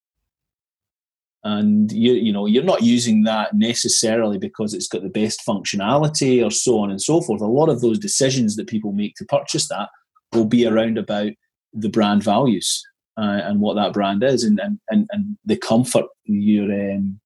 And 1.45 1.93
you 1.93 2.13
you 2.13 2.33
know 2.33 2.47
you're 2.47 2.65
not 2.65 2.83
using 2.83 3.25
that 3.25 3.55
necessarily 3.55 4.39
because 4.39 4.75
it's 4.75 4.89
got 4.89 5.03
the 5.03 5.09
best 5.09 5.43
functionality 5.47 6.45
or 6.45 6.51
so 6.51 6.79
on 6.79 6.91
and 6.91 7.01
so 7.01 7.21
forth. 7.21 7.41
A 7.41 7.47
lot 7.47 7.69
of 7.69 7.81
those 7.81 7.99
decisions 7.99 8.57
that 8.57 8.69
people 8.69 8.93
make 8.93 9.15
to 9.17 9.25
purchase 9.25 9.69
that 9.69 9.89
will 10.33 10.47
be 10.47 10.67
around 10.67 10.99
about 10.99 11.33
the 11.77 11.89
brand 11.89 12.23
values 12.23 12.83
uh, 13.17 13.41
and 13.45 13.61
what 13.61 13.75
that 13.75 13.93
brand 13.93 14.23
is, 14.23 14.45
and 14.45 14.59
and 14.61 14.79
and, 14.91 15.09
and 15.13 15.37
the 15.45 15.57
comfort 15.57 16.07
your 16.25 16.73
um, 16.73 17.21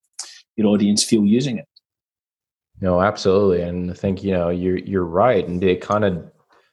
your 0.56 0.68
audience 0.68 1.04
feel 1.04 1.24
using 1.24 1.58
it. 1.58 1.66
No, 2.80 3.00
absolutely, 3.00 3.62
and 3.62 3.90
I 3.90 3.94
think 3.94 4.22
you 4.22 4.32
know 4.32 4.50
you're 4.50 4.78
you're 4.78 5.04
right, 5.04 5.46
and 5.46 5.62
they 5.62 5.76
kind 5.76 6.04
of 6.04 6.30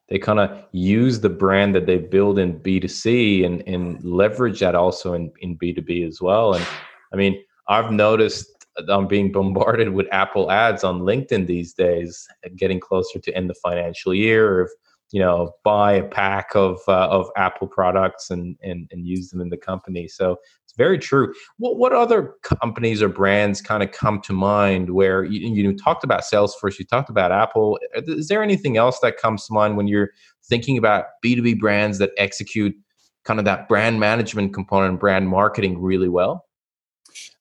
they 0.09 0.19
kind 0.19 0.39
of 0.39 0.63
use 0.71 1.19
the 1.19 1.29
brand 1.29 1.75
that 1.75 1.85
they 1.85 1.97
build 1.97 2.39
in 2.39 2.59
B2C 2.59 3.45
and, 3.45 3.61
and 3.67 4.01
leverage 4.05 4.61
that 4.61 4.73
also 4.73 5.13
in, 5.13 5.31
in 5.41 5.57
B2B 5.57 6.07
as 6.07 6.21
well. 6.21 6.53
And 6.53 6.65
I 7.11 7.17
mean, 7.17 7.43
I've 7.67 7.91
noticed 7.91 8.65
I'm 8.87 9.07
being 9.07 9.31
bombarded 9.31 9.89
with 9.89 10.07
Apple 10.11 10.49
ads 10.49 10.83
on 10.83 11.01
LinkedIn 11.01 11.47
these 11.47 11.73
days, 11.73 12.25
getting 12.55 12.79
closer 12.79 13.19
to 13.19 13.35
end 13.35 13.49
the 13.49 13.55
financial 13.55 14.13
year. 14.13 14.61
Of 14.61 14.71
you 15.11 15.21
know, 15.21 15.51
buy 15.63 15.93
a 15.93 16.03
pack 16.03 16.49
of 16.55 16.79
uh, 16.87 17.07
of 17.07 17.29
Apple 17.37 17.67
products 17.67 18.29
and, 18.29 18.57
and 18.61 18.87
and 18.91 19.05
use 19.05 19.29
them 19.29 19.41
in 19.41 19.49
the 19.49 19.57
company. 19.57 20.07
So 20.07 20.37
it's 20.65 20.73
very 20.75 20.99
true. 20.99 21.33
What 21.57 21.77
what 21.77 21.93
other 21.93 22.35
companies 22.43 23.01
or 23.01 23.07
brands 23.09 23.61
kind 23.61 23.83
of 23.83 23.91
come 23.91 24.21
to 24.21 24.33
mind 24.33 24.89
where 24.89 25.23
you, 25.23 25.47
you 25.53 25.77
talked 25.77 26.03
about 26.03 26.23
Salesforce, 26.23 26.77
you 26.77 26.85
talked 26.85 27.09
about 27.09 27.31
Apple. 27.31 27.79
Is 27.95 28.27
there 28.27 28.43
anything 28.43 28.77
else 28.77 28.99
that 28.99 29.17
comes 29.17 29.45
to 29.47 29.53
mind 29.53 29.77
when 29.77 29.87
you're 29.87 30.09
thinking 30.43 30.77
about 30.77 31.05
B 31.21 31.35
two 31.35 31.41
B 31.41 31.53
brands 31.53 31.99
that 31.99 32.11
execute 32.17 32.75
kind 33.23 33.39
of 33.39 33.45
that 33.45 33.67
brand 33.67 33.99
management 33.99 34.53
component, 34.53 34.99
brand 34.99 35.29
marketing 35.29 35.81
really 35.81 36.09
well? 36.09 36.45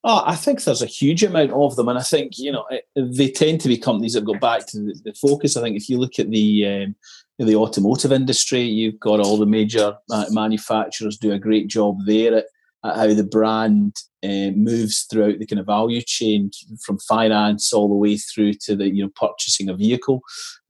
Oh, 0.05 0.23
I 0.25 0.37
think 0.37 0.63
there's 0.63 0.83
a 0.83 0.87
huge 0.87 1.25
amount 1.25 1.51
of 1.51 1.75
them, 1.75 1.89
and 1.89 1.99
I 1.99 2.03
think 2.03 2.39
you 2.39 2.53
know 2.53 2.65
they 2.95 3.29
tend 3.29 3.61
to 3.63 3.69
be 3.69 3.77
companies 3.77 4.13
that 4.13 4.25
go 4.25 4.35
back 4.35 4.67
to 4.69 4.79
the, 4.79 5.01
the 5.05 5.15
focus. 5.15 5.57
I 5.57 5.63
think 5.63 5.77
if 5.77 5.89
you 5.89 5.99
look 5.99 6.21
at 6.21 6.31
the 6.31 6.67
um, 6.67 6.95
the 7.39 7.57
automotive 7.57 8.13
industry, 8.13 8.63
you've 8.63 8.99
got 8.99 9.21
all 9.21 9.37
the 9.37 9.47
major 9.47 9.97
uh, 10.11 10.27
manufacturers 10.31 11.19
do 11.19 11.33
a 11.33 11.39
great 11.39 11.69
job 11.69 11.99
there 12.07 12.37
at, 12.37 12.45
at 12.85 12.97
how 12.97 13.15
the 13.15 13.25
brand 13.25 13.95
uh, 14.25 14.51
moves 14.55 15.07
throughout 15.11 15.39
the 15.39 15.47
kind 15.47 15.61
of 15.61 15.67
value 15.67 16.01
chain 16.01 16.51
from 16.85 16.99
finance 16.99 17.73
all 17.73 17.89
the 17.89 17.95
way 17.95 18.17
through 18.17 18.55
to 18.55 18.75
the 18.75 18.89
you 18.89 19.03
know 19.03 19.11
purchasing 19.15 19.69
a 19.69 19.77
vehicle. 19.77 20.23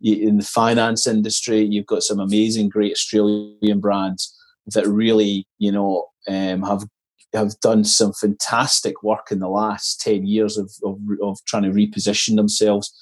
In 0.03 0.39
the 0.39 0.45
finance 0.45 1.07
industry, 1.07 1.61
you've 1.61 1.87
got 1.87 2.03
some 2.03 2.19
amazing, 2.19 2.69
great 2.69 2.93
Australian 2.93 3.81
brands 3.81 4.35
that 4.75 4.87
really 4.89 5.47
you 5.59 5.71
know 5.71 6.09
um, 6.29 6.63
have 6.63 6.85
have 7.33 7.59
done 7.61 7.85
some 7.85 8.13
fantastic 8.13 9.03
work 9.03 9.31
in 9.31 9.41
the 9.41 9.49
last 9.49 10.01
10 10.01 10.27
years 10.27 10.57
of, 10.57 10.71
of, 10.85 10.99
of 11.23 11.39
trying 11.45 11.65
to 11.65 11.71
reposition 11.71 12.37
themselves 12.37 12.93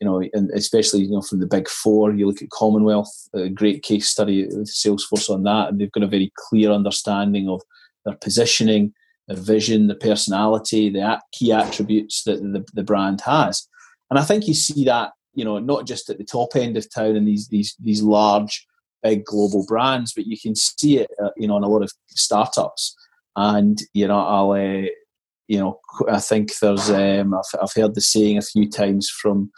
you 0.00 0.06
know, 0.08 0.22
and 0.32 0.50
especially 0.52 1.02
you 1.02 1.10
know 1.10 1.22
from 1.22 1.40
the 1.40 1.46
big 1.46 1.68
four, 1.68 2.12
you 2.12 2.26
look 2.26 2.42
at 2.42 2.50
Commonwealth, 2.50 3.12
a 3.34 3.48
great 3.48 3.82
case 3.82 4.08
study 4.08 4.44
with 4.44 4.68
Salesforce 4.68 5.28
on 5.28 5.42
that, 5.44 5.68
and 5.68 5.80
they've 5.80 5.92
got 5.92 6.02
a 6.02 6.08
very 6.08 6.32
clear 6.36 6.70
understanding 6.70 7.48
of 7.48 7.62
their 8.04 8.16
positioning, 8.16 8.92
their 9.28 9.36
vision, 9.36 9.86
their 9.86 9.96
personality, 9.96 10.88
the 10.88 11.20
key 11.32 11.52
attributes 11.52 12.24
that 12.24 12.40
the, 12.40 12.64
the 12.72 12.82
brand 12.82 13.20
has, 13.20 13.68
and 14.10 14.18
I 14.18 14.24
think 14.24 14.46
you 14.48 14.54
see 14.54 14.84
that 14.84 15.12
you 15.34 15.44
know 15.44 15.58
not 15.58 15.86
just 15.86 16.08
at 16.10 16.18
the 16.18 16.24
top 16.24 16.56
end 16.56 16.76
of 16.76 16.92
town 16.92 17.16
and 17.16 17.28
these 17.28 17.48
these 17.48 17.76
these 17.78 18.02
large 18.02 18.66
big 19.02 19.24
global 19.24 19.64
brands, 19.66 20.12
but 20.14 20.26
you 20.26 20.38
can 20.40 20.54
see 20.54 20.98
it 20.98 21.10
uh, 21.22 21.30
you 21.36 21.46
know 21.46 21.56
in 21.56 21.62
a 21.62 21.68
lot 21.68 21.82
of 21.82 21.92
startups. 22.08 22.96
And 23.36 23.80
you 23.94 24.08
know, 24.08 24.18
I'll, 24.18 24.50
uh, 24.52 24.88
you 25.50 25.58
know, 25.58 25.80
I 26.08 26.20
think 26.20 26.56
there's, 26.58 26.90
um, 26.90 27.34
I've, 27.34 27.60
I've 27.60 27.72
heard 27.72 27.96
the 27.96 28.00
saying 28.00 28.38
a 28.38 28.42
few 28.42 28.70
times 28.70 29.10
from 29.10 29.50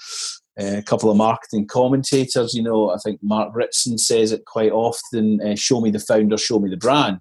uh, 0.58 0.78
a 0.78 0.82
couple 0.82 1.10
of 1.10 1.18
marketing 1.18 1.66
commentators. 1.66 2.54
You 2.54 2.62
know, 2.62 2.88
I 2.90 2.96
think 2.96 3.20
Mark 3.22 3.50
Ritson 3.54 3.98
says 3.98 4.32
it 4.32 4.46
quite 4.46 4.72
often: 4.72 5.38
uh, 5.42 5.54
"Show 5.54 5.82
me 5.82 5.90
the 5.90 5.98
founder, 5.98 6.38
show 6.38 6.58
me 6.58 6.70
the 6.70 6.78
brand," 6.78 7.20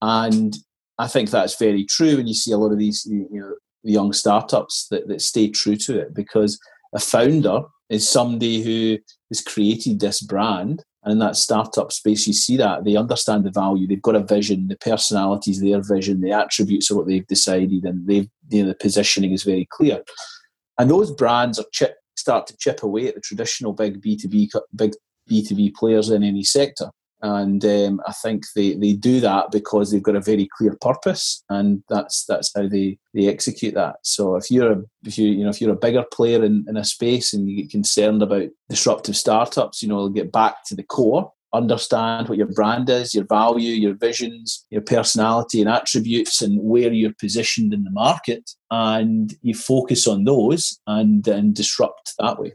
and 0.00 0.56
I 0.98 1.06
think 1.06 1.30
that's 1.30 1.56
very 1.56 1.84
true. 1.84 2.18
And 2.18 2.28
you 2.28 2.34
see 2.34 2.50
a 2.50 2.58
lot 2.58 2.72
of 2.72 2.78
these, 2.78 3.06
you 3.08 3.28
know, 3.30 3.54
young 3.84 4.12
startups 4.12 4.88
that, 4.90 5.06
that 5.06 5.22
stay 5.22 5.48
true 5.48 5.76
to 5.76 6.00
it 6.00 6.12
because 6.12 6.58
a 6.92 6.98
founder 6.98 7.60
is 7.88 8.08
somebody 8.08 8.62
who 8.62 8.98
has 9.30 9.40
created 9.42 10.00
this 10.00 10.20
brand 10.20 10.82
and 11.04 11.12
in 11.12 11.18
that 11.18 11.36
startup 11.36 11.90
space, 11.90 12.26
you 12.26 12.32
see 12.32 12.56
that 12.58 12.84
they 12.84 12.96
understand 12.96 13.44
the 13.44 13.50
value. 13.50 13.86
They've 13.88 14.00
got 14.00 14.14
a 14.14 14.20
vision. 14.20 14.68
The 14.68 14.76
personalities, 14.76 15.60
their 15.60 15.82
vision, 15.82 16.20
the 16.20 16.32
attributes 16.32 16.90
are 16.90 16.96
what 16.96 17.08
they've 17.08 17.26
decided, 17.26 17.84
and 17.84 18.06
they've 18.06 18.28
you 18.50 18.62
know, 18.62 18.68
the 18.68 18.74
positioning 18.74 19.32
is 19.32 19.42
very 19.42 19.66
clear. 19.70 20.02
And 20.78 20.90
those 20.90 21.10
brands 21.10 21.58
are 21.58 21.64
chip, 21.72 21.96
start 22.16 22.46
to 22.46 22.56
chip 22.56 22.82
away 22.82 23.08
at 23.08 23.14
the 23.14 23.20
traditional 23.20 23.72
big 23.72 24.00
B 24.00 24.16
two 24.16 24.28
B 24.28 24.50
big 24.76 24.92
B 25.26 25.44
two 25.44 25.56
B 25.56 25.70
players 25.76 26.10
in 26.10 26.22
any 26.22 26.44
sector 26.44 26.90
and 27.22 27.64
um, 27.64 28.00
I 28.06 28.12
think 28.12 28.44
they, 28.54 28.74
they 28.74 28.94
do 28.94 29.20
that 29.20 29.52
because 29.52 29.90
they've 29.90 30.02
got 30.02 30.16
a 30.16 30.20
very 30.20 30.48
clear 30.56 30.76
purpose, 30.80 31.44
and 31.48 31.82
that's 31.88 32.24
that's 32.26 32.50
how 32.54 32.66
they, 32.66 32.98
they 33.14 33.28
execute 33.28 33.74
that. 33.74 33.96
So 34.02 34.34
if 34.34 34.50
you're 34.50 34.72
a 34.72 34.82
if 35.04 35.16
you 35.16 35.28
you 35.28 35.44
know 35.44 35.50
if 35.50 35.60
you're 35.60 35.72
a 35.72 35.76
bigger 35.76 36.04
player 36.12 36.44
in, 36.44 36.64
in 36.68 36.76
a 36.76 36.84
space 36.84 37.32
and 37.32 37.48
you 37.48 37.62
get 37.62 37.70
concerned 37.70 38.22
about 38.22 38.48
disruptive 38.68 39.16
startups, 39.16 39.82
you 39.82 39.88
know, 39.88 40.08
get 40.08 40.32
back 40.32 40.64
to 40.66 40.74
the 40.74 40.82
core, 40.82 41.32
understand 41.52 42.28
what 42.28 42.38
your 42.38 42.48
brand 42.48 42.90
is, 42.90 43.14
your 43.14 43.26
value, 43.26 43.72
your 43.72 43.94
visions, 43.94 44.66
your 44.70 44.82
personality 44.82 45.60
and 45.60 45.70
attributes, 45.70 46.42
and 46.42 46.60
where 46.60 46.92
you're 46.92 47.14
positioned 47.20 47.72
in 47.72 47.84
the 47.84 47.90
market, 47.90 48.50
and 48.72 49.36
you 49.42 49.54
focus 49.54 50.08
on 50.08 50.24
those 50.24 50.80
and 50.88 51.28
and 51.28 51.54
disrupt 51.54 52.14
that 52.18 52.40
way. 52.40 52.52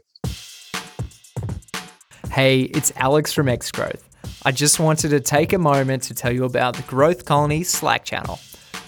Hey, 2.30 2.62
it's 2.62 2.92
Alex 2.96 3.32
from 3.32 3.48
X 3.48 3.72
Growth. 3.72 4.07
I 4.44 4.52
just 4.52 4.80
wanted 4.80 5.10
to 5.10 5.20
take 5.20 5.52
a 5.52 5.58
moment 5.58 6.02
to 6.04 6.14
tell 6.14 6.32
you 6.32 6.44
about 6.44 6.76
the 6.76 6.82
Growth 6.82 7.24
Colony 7.24 7.64
Slack 7.64 8.04
channel. 8.04 8.38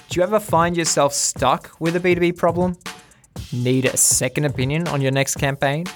Do 0.09 0.19
you 0.19 0.23
ever 0.23 0.41
find 0.41 0.77
yourself 0.77 1.13
stuck 1.13 1.71
with 1.79 1.97
a 1.97 2.01
B2B 2.01 2.37
problem? 2.37 2.77
Need 3.53 3.87
a 3.87 3.97
second 3.97 4.45
opinion 4.45 4.89
on 4.89 5.01
your 5.01 5.13
next 5.13 5.37
campaign? 5.37 5.87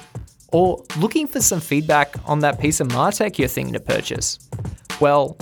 Or 0.52 0.84
looking 0.98 1.26
for 1.26 1.40
some 1.40 1.60
feedback 1.60 2.14
on 2.26 2.38
that 2.40 2.60
piece 2.60 2.80
of 2.80 2.88
Martech 2.88 3.38
you're 3.38 3.48
thinking 3.48 3.72
to 3.72 3.80
purchase? 3.80 4.38
Well, 5.00 5.36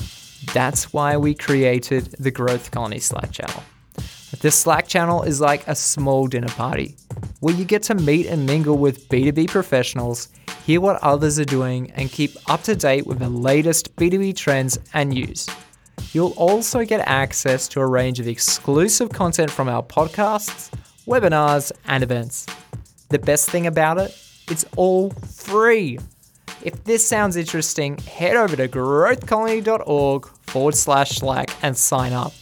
that's 0.54 0.92
why 0.92 1.16
we 1.16 1.34
created 1.34 2.06
the 2.18 2.30
Growth 2.30 2.70
Colony 2.70 2.98
Slack 2.98 3.30
channel. 3.30 3.62
This 4.40 4.56
Slack 4.56 4.88
channel 4.88 5.22
is 5.22 5.40
like 5.40 5.66
a 5.68 5.74
small 5.74 6.26
dinner 6.26 6.48
party 6.48 6.96
where 7.40 7.54
you 7.54 7.64
get 7.64 7.82
to 7.84 7.94
meet 7.94 8.26
and 8.26 8.46
mingle 8.46 8.78
with 8.78 9.08
B2B 9.08 9.48
professionals, 9.48 10.28
hear 10.64 10.80
what 10.80 11.02
others 11.02 11.38
are 11.38 11.44
doing, 11.44 11.90
and 11.92 12.10
keep 12.10 12.36
up 12.48 12.62
to 12.64 12.76
date 12.76 13.06
with 13.06 13.18
the 13.18 13.28
latest 13.28 13.94
B2B 13.96 14.36
trends 14.36 14.78
and 14.94 15.10
news. 15.10 15.48
You'll 16.12 16.32
also 16.32 16.84
get 16.84 17.00
access 17.00 17.68
to 17.68 17.80
a 17.80 17.86
range 17.86 18.20
of 18.20 18.28
exclusive 18.28 19.10
content 19.10 19.50
from 19.50 19.68
our 19.68 19.82
podcasts, 19.82 20.70
webinars, 21.06 21.72
and 21.86 22.02
events. 22.02 22.46
The 23.08 23.18
best 23.18 23.50
thing 23.50 23.66
about 23.66 23.98
it, 23.98 24.16
it's 24.48 24.64
all 24.76 25.10
free. 25.10 25.98
If 26.62 26.84
this 26.84 27.06
sounds 27.06 27.36
interesting, 27.36 27.98
head 27.98 28.36
over 28.36 28.56
to 28.56 28.68
growthcolony.org 28.68 30.26
forward 30.26 30.74
slash 30.74 31.10
Slack 31.18 31.50
and 31.62 31.76
sign 31.76 32.12
up. 32.12 32.32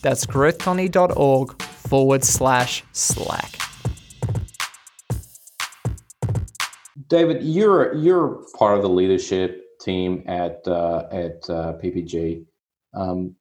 That's 0.00 0.26
growthcolony.org 0.26 1.62
forward 1.62 2.24
slash 2.24 2.84
Slack. 2.92 3.63
David, 7.08 7.42
you're 7.42 7.94
you're 7.94 8.44
part 8.56 8.76
of 8.76 8.82
the 8.82 8.88
leadership 8.88 9.64
team 9.80 10.22
at 10.26 10.66
uh, 10.66 11.06
at 11.10 11.48
uh, 11.48 11.74
PPG. 11.82 12.44
Um, 12.94 13.34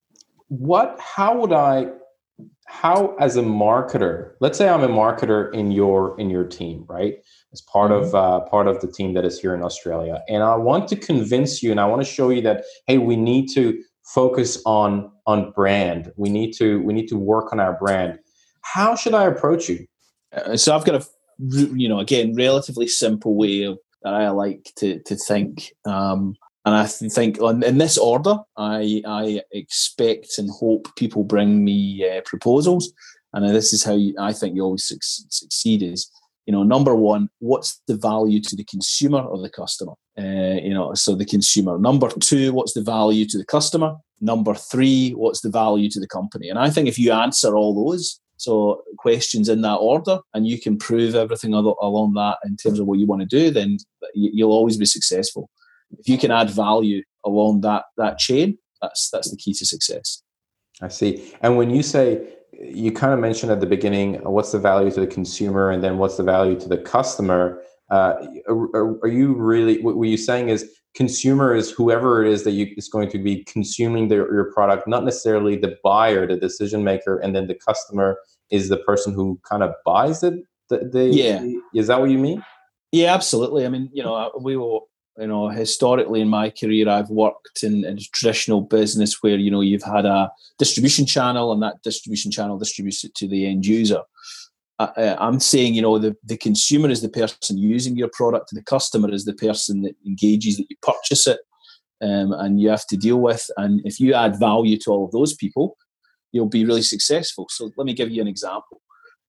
what? 0.47 0.99
How 0.99 1.37
would 1.37 1.53
I? 1.53 1.91
How, 2.65 3.15
as 3.17 3.35
a 3.35 3.41
marketer, 3.41 4.31
let's 4.39 4.57
say 4.57 4.67
I'm 4.67 4.83
a 4.83 4.87
marketer 4.87 5.53
in 5.53 5.71
your 5.71 6.19
in 6.19 6.29
your 6.29 6.45
team, 6.45 6.85
right? 6.87 7.15
As 7.51 7.61
part 7.61 7.91
mm-hmm. 7.91 8.05
of 8.05 8.15
uh, 8.15 8.39
part 8.49 8.67
of 8.67 8.81
the 8.81 8.91
team 8.91 9.13
that 9.13 9.25
is 9.25 9.39
here 9.39 9.53
in 9.53 9.61
Australia, 9.61 10.21
and 10.27 10.43
I 10.43 10.55
want 10.55 10.87
to 10.89 10.95
convince 10.95 11.61
you, 11.61 11.71
and 11.71 11.79
I 11.79 11.85
want 11.85 12.01
to 12.01 12.09
show 12.09 12.29
you 12.29 12.41
that 12.41 12.63
hey, 12.87 12.97
we 12.97 13.15
need 13.15 13.47
to 13.53 13.81
focus 14.03 14.61
on 14.65 15.11
on 15.25 15.51
brand. 15.51 16.11
We 16.17 16.29
need 16.29 16.53
to 16.53 16.81
we 16.81 16.93
need 16.93 17.07
to 17.09 17.17
work 17.17 17.53
on 17.53 17.59
our 17.59 17.77
brand. 17.77 18.19
How 18.61 18.95
should 18.95 19.13
I 19.13 19.25
approach 19.25 19.69
you? 19.69 19.85
Uh, 20.33 20.57
so 20.57 20.75
I've 20.75 20.85
got 20.85 20.95
a 20.95 21.05
you 21.49 21.89
know, 21.89 21.99
again, 21.99 22.35
relatively 22.35 22.87
simple 22.87 23.35
way 23.35 23.63
of, 23.63 23.77
that 24.03 24.13
I 24.13 24.29
like 24.29 24.71
to 24.77 24.99
to 24.99 25.15
think. 25.15 25.71
Um, 25.85 26.35
and 26.65 26.75
I 26.75 26.85
think 26.85 27.41
on, 27.41 27.63
in 27.63 27.77
this 27.77 27.97
order, 27.97 28.37
I 28.57 29.01
I 29.05 29.41
expect 29.51 30.37
and 30.37 30.49
hope 30.49 30.87
people 30.95 31.23
bring 31.23 31.63
me 31.63 32.07
uh, 32.09 32.21
proposals, 32.25 32.91
and 33.33 33.55
this 33.55 33.73
is 33.73 33.83
how 33.83 33.95
you, 33.95 34.13
I 34.19 34.33
think 34.33 34.55
you 34.55 34.63
always 34.63 34.85
su- 34.85 34.97
succeed. 35.29 35.83
Is 35.83 36.09
you 36.45 36.51
know, 36.51 36.63
number 36.63 36.95
one, 36.95 37.29
what's 37.39 37.81
the 37.87 37.95
value 37.95 38.41
to 38.41 38.55
the 38.55 38.65
consumer 38.65 39.19
or 39.19 39.41
the 39.41 39.49
customer? 39.49 39.93
Uh, 40.17 40.59
you 40.61 40.73
know, 40.73 40.93
so 40.93 41.15
the 41.15 41.25
consumer. 41.25 41.77
Number 41.77 42.09
two, 42.09 42.53
what's 42.53 42.73
the 42.73 42.81
value 42.81 43.25
to 43.27 43.37
the 43.37 43.45
customer? 43.45 43.95
Number 44.19 44.53
three, 44.53 45.11
what's 45.11 45.41
the 45.41 45.49
value 45.49 45.89
to 45.89 45.99
the 45.99 46.07
company? 46.07 46.49
And 46.49 46.59
I 46.59 46.69
think 46.69 46.87
if 46.87 46.99
you 46.99 47.11
answer 47.11 47.55
all 47.55 47.73
those, 47.73 48.19
So 48.43 48.83
questions 48.97 49.47
in 49.47 49.61
that 49.61 49.75
order, 49.75 50.19
and 50.33 50.45
you 50.45 50.59
can 50.59 50.77
prove 50.77 51.15
everything 51.15 51.53
along 51.53 52.13
that 52.15 52.39
in 52.43 52.57
terms 52.57 52.79
of 52.79 52.87
what 52.87 52.99
you 52.99 53.07
want 53.07 53.21
to 53.21 53.27
do. 53.27 53.51
Then 53.51 53.77
you'll 54.13 54.51
always 54.51 54.75
be 54.75 54.85
successful. 54.85 55.49
If 55.97 56.09
you 56.09 56.17
can 56.17 56.31
add 56.31 56.49
value 56.49 57.03
along 57.23 57.61
that 57.61 57.85
that 57.97 58.17
chain, 58.17 58.57
that's 58.81 59.09
that's 59.09 59.31
the 59.31 59.37
key 59.37 59.53
to 59.53 59.65
success. 59.65 60.21
I 60.81 60.89
see. 60.89 61.33
And 61.41 61.55
when 61.55 61.69
you 61.69 61.83
say 61.83 62.27
you 62.59 62.91
kind 62.91 63.13
of 63.13 63.19
mentioned 63.19 63.51
at 63.51 63.61
the 63.61 63.65
beginning, 63.65 64.15
what's 64.23 64.51
the 64.51 64.59
value 64.59 64.91
to 64.91 64.99
the 64.99 65.07
consumer, 65.07 65.71
and 65.71 65.81
then 65.81 65.97
what's 65.97 66.17
the 66.17 66.23
value 66.23 66.59
to 66.59 66.67
the 66.67 66.77
customer? 66.77 67.61
Uh, 67.89 68.27
are, 68.47 68.99
are, 69.03 69.07
you 69.07 69.33
really 69.35 69.81
what 69.81 69.95
were 69.95 70.05
you 70.05 70.17
saying 70.17 70.49
is 70.49 70.69
consumer 70.95 71.53
is 71.55 71.69
whoever 71.71 72.23
it 72.23 72.31
is 72.31 72.43
that 72.43 72.51
you 72.51 72.73
is 72.75 72.89
going 72.89 73.09
to 73.09 73.19
be 73.19 73.43
consuming 73.43 74.09
your 74.09 74.51
product, 74.51 74.87
not 74.87 75.03
necessarily 75.05 75.55
the 75.55 75.77
buyer, 75.83 76.27
the 76.27 76.35
decision 76.35 76.83
maker, 76.83 77.19
and 77.19 77.35
then 77.35 77.47
the 77.47 77.55
customer 77.55 78.17
is 78.51 78.69
the 78.69 78.77
person 78.77 79.13
who 79.13 79.39
kind 79.49 79.63
of 79.63 79.73
buys 79.85 80.23
it. 80.23 80.35
The, 80.69 80.89
the, 80.91 81.05
yeah, 81.05 81.45
is 81.73 81.87
that 81.87 81.99
what 81.99 82.09
you 82.09 82.17
mean? 82.17 82.43
Yeah, 82.91 83.13
absolutely. 83.13 83.65
I 83.65 83.69
mean, 83.69 83.89
you 83.91 84.03
know, 84.03 84.31
we 84.39 84.55
will 84.55 84.87
you 85.17 85.27
know 85.27 85.49
historically 85.49 86.21
in 86.21 86.27
my 86.27 86.49
career 86.49 86.89
i've 86.89 87.09
worked 87.09 87.63
in, 87.63 87.85
in, 87.85 87.97
a 87.97 88.01
traditional 88.13 88.61
business 88.61 89.21
where 89.21 89.37
you 89.37 89.51
know 89.51 89.61
you've 89.61 89.83
had 89.83 90.05
a 90.05 90.31
distribution 90.57 91.05
channel 91.05 91.51
and 91.51 91.61
that 91.61 91.81
distribution 91.83 92.31
channel 92.31 92.57
distributes 92.57 93.03
it 93.03 93.13
to 93.15 93.27
the 93.27 93.45
end 93.45 93.65
user 93.65 94.01
uh, 94.79 95.15
i'm 95.19 95.39
saying 95.39 95.73
you 95.73 95.81
know 95.81 95.99
the, 95.99 96.15
the 96.23 96.37
consumer 96.37 96.89
is 96.89 97.01
the 97.01 97.09
person 97.09 97.57
using 97.57 97.95
your 97.95 98.09
product 98.11 98.49
the 98.53 98.63
customer 98.63 99.11
is 99.11 99.25
the 99.25 99.33
person 99.33 99.81
that 99.81 99.95
engages 100.05 100.57
that 100.57 100.65
you 100.69 100.75
purchase 100.81 101.27
it 101.27 101.39
um, 102.01 102.33
and 102.33 102.59
you 102.59 102.69
have 102.69 102.87
to 102.87 102.97
deal 102.97 103.19
with 103.19 103.49
and 103.57 103.81
if 103.85 103.99
you 103.99 104.13
add 104.13 104.39
value 104.39 104.77
to 104.77 104.91
all 104.91 105.05
of 105.05 105.11
those 105.11 105.35
people 105.35 105.77
you'll 106.33 106.49
be 106.49 106.65
really 106.65 106.81
successful. 106.81 107.47
So 107.49 107.71
let 107.77 107.85
me 107.85 107.93
give 107.93 108.11
you 108.11 108.21
an 108.21 108.27
example. 108.27 108.81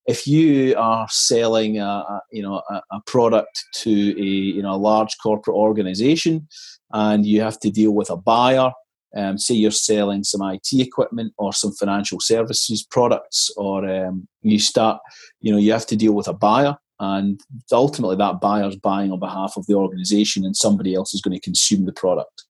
If 0.06 0.26
you 0.26 0.74
are 0.76 1.06
selling 1.08 1.78
a, 1.78 1.86
a 1.86 2.20
you 2.32 2.42
know 2.42 2.62
a, 2.68 2.82
a, 2.90 3.00
product 3.06 3.64
to 3.82 3.90
a 3.90 4.24
you 4.56 4.62
know 4.62 4.74
a 4.74 4.76
large 4.90 5.16
corporate 5.22 5.56
organization 5.56 6.48
and 6.92 7.24
you 7.24 7.40
have 7.40 7.60
to 7.60 7.70
deal 7.70 7.92
with 7.92 8.10
a 8.10 8.16
buyer 8.16 8.72
um, 9.16 9.38
say 9.38 9.54
you're 9.54 9.70
selling 9.70 10.24
some 10.24 10.42
IT 10.42 10.68
equipment 10.72 11.32
or 11.38 11.52
some 11.52 11.72
financial 11.72 12.20
services 12.20 12.84
products 12.90 13.50
or 13.56 13.88
um, 13.88 14.28
you 14.42 14.58
start 14.58 15.00
you 15.40 15.52
know 15.52 15.58
you 15.58 15.72
have 15.72 15.86
to 15.86 15.96
deal 15.96 16.12
with 16.12 16.28
a 16.28 16.34
buyer 16.34 16.76
and 17.00 17.40
ultimately 17.72 18.16
that 18.16 18.40
buyer 18.40 18.68
is 18.68 18.76
buying 18.76 19.10
on 19.10 19.18
behalf 19.18 19.54
of 19.56 19.66
the 19.66 19.74
organization 19.74 20.44
and 20.44 20.56
somebody 20.56 20.94
else 20.94 21.14
is 21.14 21.20
going 21.20 21.34
to 21.34 21.40
consume 21.40 21.86
the 21.86 21.92
product 21.92 22.44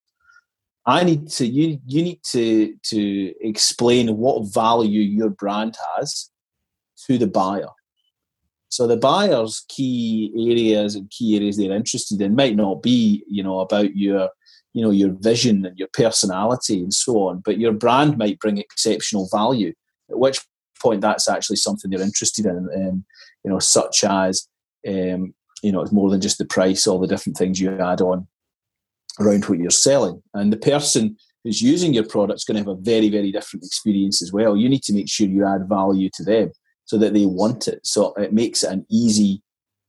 I 0.86 1.02
need 1.02 1.28
to 1.30 1.46
you 1.46 1.80
you 1.86 2.02
need 2.02 2.20
to 2.32 2.74
to 2.90 3.34
explain 3.40 4.16
what 4.18 4.52
value 4.52 5.00
your 5.00 5.30
brand 5.30 5.76
has 5.96 6.30
to 7.06 7.18
the 7.18 7.26
buyer. 7.26 7.68
So 8.68 8.86
the 8.86 8.96
buyer's 8.96 9.64
key 9.68 10.32
areas 10.36 10.96
and 10.96 11.08
key 11.10 11.36
areas 11.36 11.56
they're 11.56 11.72
interested 11.72 12.20
in 12.20 12.34
might 12.34 12.56
not 12.56 12.82
be, 12.82 13.22
you 13.28 13.42
know, 13.42 13.60
about 13.60 13.94
your, 13.94 14.30
you 14.72 14.82
know, 14.82 14.90
your 14.90 15.12
vision 15.20 15.64
and 15.64 15.78
your 15.78 15.88
personality 15.92 16.82
and 16.82 16.92
so 16.92 17.28
on, 17.28 17.40
but 17.44 17.60
your 17.60 17.72
brand 17.72 18.18
might 18.18 18.40
bring 18.40 18.58
exceptional 18.58 19.28
value. 19.32 19.72
At 20.10 20.18
which 20.18 20.40
point, 20.82 21.02
that's 21.02 21.28
actually 21.28 21.56
something 21.56 21.88
they're 21.88 22.02
interested 22.02 22.46
in, 22.46 22.68
um, 22.74 23.04
you 23.44 23.50
know, 23.52 23.60
such 23.60 24.02
as, 24.02 24.48
um, 24.88 25.34
you 25.62 25.70
know, 25.70 25.80
it's 25.80 25.92
more 25.92 26.10
than 26.10 26.20
just 26.20 26.38
the 26.38 26.44
price, 26.44 26.88
all 26.88 26.98
the 26.98 27.06
different 27.06 27.36
things 27.36 27.60
you 27.60 27.70
add 27.78 28.00
on 28.00 28.26
around 29.20 29.44
what 29.46 29.58
you're 29.58 29.70
selling. 29.70 30.22
And 30.34 30.52
the 30.52 30.56
person 30.56 31.16
who's 31.42 31.62
using 31.62 31.94
your 31.94 32.06
product 32.06 32.38
is 32.38 32.44
going 32.44 32.56
to 32.56 32.60
have 32.60 32.78
a 32.78 32.80
very, 32.80 33.08
very 33.08 33.30
different 33.30 33.64
experience 33.64 34.22
as 34.22 34.32
well. 34.32 34.56
You 34.56 34.68
need 34.68 34.82
to 34.84 34.94
make 34.94 35.08
sure 35.08 35.26
you 35.26 35.46
add 35.46 35.68
value 35.68 36.10
to 36.14 36.24
them 36.24 36.50
so 36.86 36.98
that 36.98 37.14
they 37.14 37.26
want 37.26 37.68
it. 37.68 37.80
So 37.84 38.12
it 38.14 38.32
makes 38.32 38.62
it 38.62 38.72
an 38.72 38.86
easy 38.90 39.42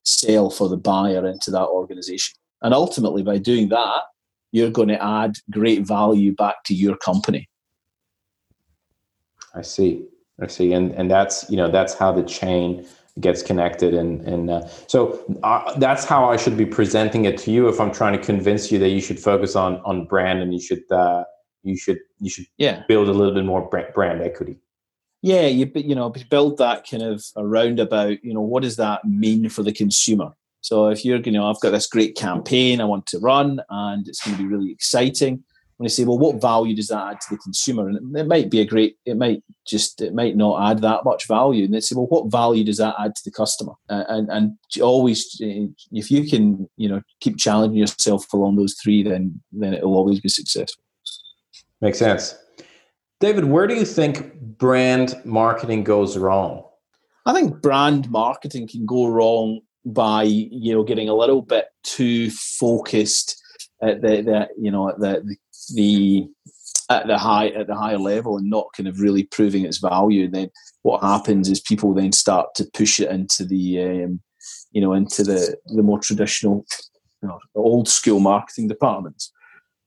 sale 0.04 0.50
for 0.50 0.70
the 0.70 0.78
buyer 0.78 1.26
into 1.28 1.52
that 1.52 1.68
organization. 1.68 2.36
And 2.62 2.74
ultimately, 2.74 3.24
by 3.24 3.38
doing 3.38 3.70
that, 3.70 4.04
you're 4.52 4.72
going 4.72 4.88
to 4.88 5.04
add 5.04 5.36
great 5.52 5.86
value 5.86 6.34
back 6.34 6.64
to 6.66 6.74
your 6.74 6.96
company. 6.98 7.50
I 9.54 9.62
see. 9.62 10.06
I 10.42 10.48
see. 10.48 10.74
And 10.74 10.92
and 10.92 11.10
that's 11.10 11.50
you 11.50 11.58
know 11.58 11.70
that's 11.70 11.94
how 11.94 12.12
the 12.12 12.24
chain 12.24 12.86
gets 13.22 13.42
connected 13.42 13.94
and 13.94 14.22
and 14.22 14.50
uh, 14.50 14.68
so 14.88 15.24
uh, 15.44 15.78
that's 15.80 16.04
how 16.04 16.30
I 16.30 16.36
should 16.36 16.58
be 16.58 16.66
presenting 16.66 17.26
it 17.26 17.38
to 17.40 17.52
you 17.52 17.70
if 17.70 17.80
I'm 17.80 17.92
trying 17.92 18.12
to 18.20 18.24
convince 18.24 18.72
you 18.72 18.80
that 18.80 18.90
you 18.90 19.00
should 19.00 19.20
focus 19.20 19.56
on 19.56 19.78
on 19.86 20.06
brand 20.06 20.42
and 20.42 20.54
you 20.54 20.60
should 20.60 20.84
uh, 20.92 21.24
you 21.64 21.78
should 21.78 22.00
you 22.20 22.30
should 22.30 22.46
yeah. 22.58 22.84
build 22.88 23.08
a 23.08 23.14
little 23.14 23.34
bit 23.34 23.46
more 23.46 23.70
brand 23.70 24.22
equity 24.22 24.60
yeah, 25.26 25.48
you 25.48 25.72
you 25.74 25.96
know 25.96 26.14
build 26.30 26.60
that 26.60 26.88
kind 26.88 27.02
of 27.02 27.26
around 27.36 27.80
about 27.80 28.24
you 28.24 28.32
know 28.32 28.42
what 28.42 28.62
does 28.62 28.76
that 28.76 29.04
mean 29.06 29.50
for 29.50 29.64
the 29.64 29.74
consumer. 29.74 30.34
So 30.62 30.90
if 30.90 31.04
you're 31.04 31.18
you 31.18 31.32
know 31.32 31.50
I've 31.50 31.60
got 31.62 31.72
this 31.72 31.88
great 31.88 32.16
campaign 32.16 32.80
I 32.80 32.86
want 32.86 33.08
to 33.08 33.18
run 33.18 33.60
and 33.72 34.08
it's 34.08 34.24
going 34.24 34.38
to 34.38 34.44
be 34.44 34.48
really 34.48 34.72
exciting. 34.72 35.44
When 35.78 35.86
I 35.86 35.90
say, 35.90 36.06
well, 36.06 36.18
what 36.18 36.42
value 36.42 36.74
does 36.76 36.88
that 36.88 37.06
add 37.06 37.22
to 37.22 37.28
the 37.32 37.38
consumer? 37.38 37.90
And 37.90 38.16
it 38.16 38.28
might 38.28 38.50
be 38.50 38.62
a 38.62 38.66
great, 38.66 38.96
it 39.06 39.18
might 39.18 39.44
just, 39.68 40.02
it 40.02 40.14
might 40.14 40.38
not 40.38 40.72
add 40.72 40.82
that 40.82 41.04
much 41.04 41.28
value. 41.28 41.66
And 41.66 41.74
they 41.74 41.82
say, 41.82 41.96
well, 41.96 42.08
what 42.08 42.32
value 42.32 42.64
does 42.64 42.78
that 42.78 42.96
add 42.98 43.14
to 43.16 43.22
the 43.26 43.32
customer? 43.32 43.74
Uh, 43.90 44.06
and 44.08 44.30
and 44.30 44.58
always, 44.82 45.38
eh, 45.44 45.68
if 45.92 46.10
you 46.10 46.30
can, 46.30 46.70
you 46.78 46.88
know, 46.88 47.02
keep 47.20 47.38
challenging 47.38 47.80
yourself 47.80 48.32
along 48.32 48.56
those 48.56 48.76
three, 48.82 49.04
then 49.04 49.42
then 49.52 49.74
it 49.74 49.84
will 49.84 49.96
always 49.96 50.22
be 50.22 50.30
successful. 50.30 50.82
Makes 51.82 52.00
sense. 52.00 52.38
David, 53.20 53.46
where 53.46 53.68
do 53.68 53.76
you 53.76 53.86
think 53.86 54.34
brand 54.40 55.16
marketing 55.26 55.84
goes 55.84 56.18
wrong? 56.18 56.64
I 57.26 57.34
think 57.34 57.62
brand 57.62 58.10
marketing 58.10 58.68
can 58.68 58.86
go 58.86 59.08
wrong 59.08 59.62
by 59.86 60.24
you 60.24 60.74
know 60.74 60.84
getting 60.84 61.10
a 61.10 61.14
little 61.14 61.42
bit 61.42 61.66
too 61.84 62.30
focused 62.32 63.42
at 63.82 64.02
the, 64.02 64.22
the 64.22 64.50
you 64.60 64.72
know 64.72 64.90
at 64.90 65.00
the, 65.00 65.36
the 65.74 66.28
at 66.90 67.08
the 67.08 67.18
high 67.18 67.48
at 67.50 67.68
the 67.68 67.76
higher 67.76 67.98
level 67.98 68.38
and 68.38 68.50
not 68.50 68.68
kind 68.76 68.88
of 68.88 69.00
really 69.00 69.24
proving 69.24 69.66
its 69.66 69.80
value. 69.80 70.30
Then 70.30 70.50
what 70.84 71.02
happens 71.02 71.50
is 71.50 71.60
people 71.60 71.94
then 71.94 72.12
start 72.12 72.54
to 72.56 72.70
push 72.74 73.00
it 73.00 73.10
into 73.10 73.46
the 73.46 73.82
um, 73.84 74.22
you 74.72 74.82
know 74.82 74.94
into 74.94 75.24
the 75.24 75.56
the 75.68 75.84
more 75.84 76.00
traditional 76.00 76.66
you 77.22 77.30
know, 77.30 77.40
old 77.56 77.88
school 77.88 78.20
marketing 78.20 78.68
departments 78.68 79.32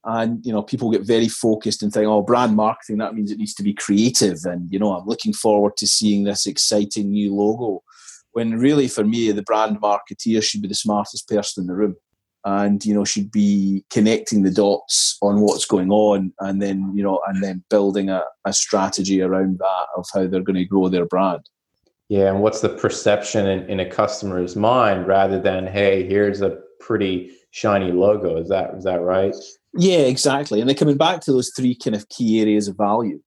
and 0.05 0.45
you 0.45 0.53
know 0.53 0.63
people 0.63 0.91
get 0.91 1.07
very 1.07 1.29
focused 1.29 1.83
and 1.83 1.93
think 1.93 2.07
oh 2.07 2.23
brand 2.23 2.57
marketing 2.57 2.99
that 2.99 3.15
means 3.15 3.31
it 3.31 3.39
needs 3.39 3.55
to 3.55 3.63
be 3.63 3.75
creative 3.75 4.39
and 4.45 4.71
you 4.73 4.79
know 4.79 4.93
i'm 4.93 5.07
looking 5.07 5.33
forward 5.33 5.77
to 5.77 5.87
seeing 5.87 6.25
this 6.25 6.47
exciting 6.47 7.11
new 7.11 7.35
logo 7.35 7.83
when 8.33 8.59
really 8.59 8.89
for 8.89 9.05
me 9.05 9.31
the 9.33 9.43
brand 9.43 9.81
marketeer 9.81 10.43
should 10.43 10.63
be 10.63 10.69
the 10.69 10.75
smartest 10.75 11.29
person 11.29 11.63
in 11.63 11.67
the 11.67 11.75
room 11.75 11.97
and 12.45 12.85
you 12.85 12.95
know 12.95 13.05
should 13.05 13.31
be 13.31 13.85
connecting 13.91 14.43
the 14.43 14.51
dots 14.51 15.17
on 15.23 15.41
what's 15.41 15.65
going 15.65 15.91
on 15.91 16.33
and 16.41 16.63
then 16.63 16.93
you 16.95 17.03
know 17.03 17.21
and 17.29 17.43
then 17.43 17.63
building 17.71 18.09
a, 18.09 18.23
a 18.45 18.53
strategy 18.53 19.21
around 19.21 19.59
that 19.59 19.87
of 19.97 20.07
how 20.15 20.27
they're 20.27 20.43
going 20.43 20.57
to 20.57 20.65
grow 20.65 20.89
their 20.89 21.07
brand 21.07 21.49
yeah 22.09 22.29
and 22.29 22.41
what's 22.41 22.61
the 22.61 22.69
perception 22.69 23.47
in, 23.47 23.69
in 23.69 23.81
a 23.81 23.91
customer's 23.91 24.57
mind 24.57 25.07
rather 25.07 25.41
than 25.41 25.67
hey 25.67 26.07
here's 26.07 26.41
a 26.41 26.59
pretty 26.81 27.31
shiny 27.51 27.91
logo 27.91 28.37
is 28.37 28.49
that 28.49 28.75
is 28.75 28.85
that 28.85 29.01
right 29.01 29.35
yeah, 29.75 29.99
exactly. 29.99 30.61
And 30.61 30.69
then 30.69 30.77
coming 30.77 30.97
back 30.97 31.21
to 31.23 31.33
those 31.33 31.53
three 31.55 31.75
kind 31.75 31.95
of 31.95 32.09
key 32.09 32.41
areas 32.41 32.69
of 32.69 32.77
value. 32.77 33.21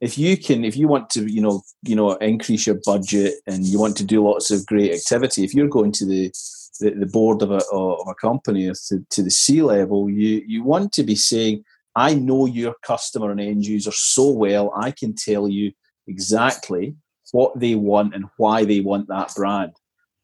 If 0.00 0.16
you 0.16 0.36
can, 0.36 0.64
if 0.64 0.76
you 0.76 0.88
want 0.88 1.10
to, 1.10 1.30
you 1.30 1.42
know, 1.42 1.62
you 1.82 1.94
know, 1.94 2.12
increase 2.12 2.66
your 2.66 2.78
budget 2.86 3.34
and 3.46 3.66
you 3.66 3.78
want 3.78 3.96
to 3.98 4.04
do 4.04 4.24
lots 4.24 4.50
of 4.50 4.64
great 4.64 4.94
activity, 4.94 5.44
if 5.44 5.52
you're 5.52 5.68
going 5.68 5.92
to 5.92 6.06
the 6.06 6.32
the, 6.80 6.90
the 6.90 7.06
board 7.06 7.42
of 7.42 7.50
a 7.50 7.60
of 7.72 8.08
a 8.08 8.14
company 8.14 8.66
or 8.66 8.74
to, 8.88 9.04
to 9.10 9.22
the 9.22 9.30
C 9.30 9.62
level, 9.62 10.10
you 10.10 10.42
you 10.46 10.64
want 10.64 10.92
to 10.94 11.02
be 11.02 11.14
saying, 11.14 11.64
I 11.94 12.14
know 12.14 12.46
your 12.46 12.74
customer 12.82 13.30
and 13.30 13.40
end 13.40 13.64
user 13.64 13.92
so 13.92 14.30
well, 14.30 14.72
I 14.76 14.90
can 14.90 15.14
tell 15.14 15.48
you 15.48 15.72
exactly 16.06 16.96
what 17.32 17.58
they 17.58 17.74
want 17.74 18.14
and 18.14 18.24
why 18.36 18.64
they 18.64 18.80
want 18.80 19.08
that 19.08 19.32
brand. 19.36 19.72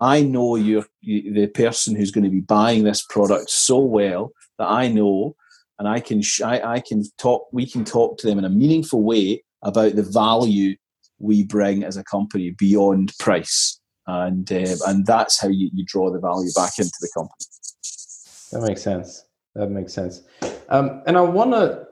I 0.00 0.22
know 0.22 0.56
you're 0.56 0.86
you, 1.00 1.32
the 1.32 1.46
person 1.46 1.94
who's 1.94 2.10
going 2.10 2.24
to 2.24 2.30
be 2.30 2.40
buying 2.40 2.84
this 2.84 3.04
product 3.08 3.50
so 3.50 3.78
well 3.78 4.32
that 4.58 4.68
I 4.68 4.88
know 4.88 5.36
and 5.78 5.88
I 5.88 6.00
can 6.00 6.22
sh- 6.22 6.42
I, 6.42 6.74
I 6.74 6.80
can 6.80 7.02
talk 7.18 7.46
we 7.52 7.66
can 7.66 7.84
talk 7.84 8.18
to 8.18 8.26
them 8.26 8.38
in 8.38 8.44
a 8.44 8.50
meaningful 8.50 9.02
way 9.02 9.44
about 9.62 9.96
the 9.96 10.02
value 10.02 10.76
we 11.18 11.44
bring 11.44 11.82
as 11.82 11.96
a 11.96 12.04
company 12.04 12.50
beyond 12.50 13.12
price 13.18 13.80
and 14.06 14.50
uh, 14.52 14.76
and 14.86 15.06
that's 15.06 15.40
how 15.40 15.48
you, 15.48 15.70
you 15.72 15.84
draw 15.84 16.10
the 16.10 16.20
value 16.20 16.50
back 16.54 16.78
into 16.78 16.96
the 17.00 17.08
company. 17.14 17.46
That 18.52 18.62
makes 18.62 18.82
sense. 18.82 19.24
That 19.54 19.70
makes 19.70 19.92
sense. 19.92 20.22
Um, 20.68 21.02
and 21.06 21.16
i 21.16 21.20
want 21.20 21.52
to 21.52 21.86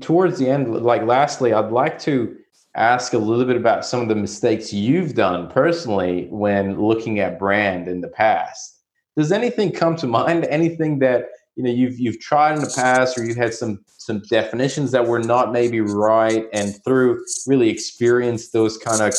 towards 0.00 0.36
the 0.38 0.48
end 0.48 0.74
like 0.82 1.02
lastly 1.04 1.52
i'd 1.52 1.70
like 1.70 1.96
to 1.96 2.36
ask 2.78 3.12
a 3.12 3.18
little 3.18 3.44
bit 3.44 3.56
about 3.56 3.84
some 3.84 4.00
of 4.00 4.08
the 4.08 4.14
mistakes 4.14 4.72
you've 4.72 5.14
done 5.14 5.48
personally 5.48 6.28
when 6.30 6.80
looking 6.80 7.18
at 7.18 7.38
brand 7.38 7.88
in 7.88 8.00
the 8.00 8.08
past. 8.08 8.80
Does 9.16 9.32
anything 9.32 9.72
come 9.72 9.96
to 9.96 10.06
mind? 10.06 10.44
Anything 10.44 11.00
that 11.00 11.26
you 11.56 11.64
know 11.64 11.70
you've 11.70 11.98
you've 11.98 12.20
tried 12.20 12.54
in 12.54 12.60
the 12.60 12.72
past 12.74 13.18
or 13.18 13.24
you 13.24 13.34
had 13.34 13.52
some 13.52 13.80
some 13.98 14.22
definitions 14.30 14.92
that 14.92 15.06
were 15.06 15.18
not 15.18 15.52
maybe 15.52 15.80
right 15.80 16.46
and 16.52 16.82
through 16.84 17.20
really 17.46 17.68
experience 17.68 18.50
those 18.50 18.78
kind 18.78 19.02
of 19.02 19.12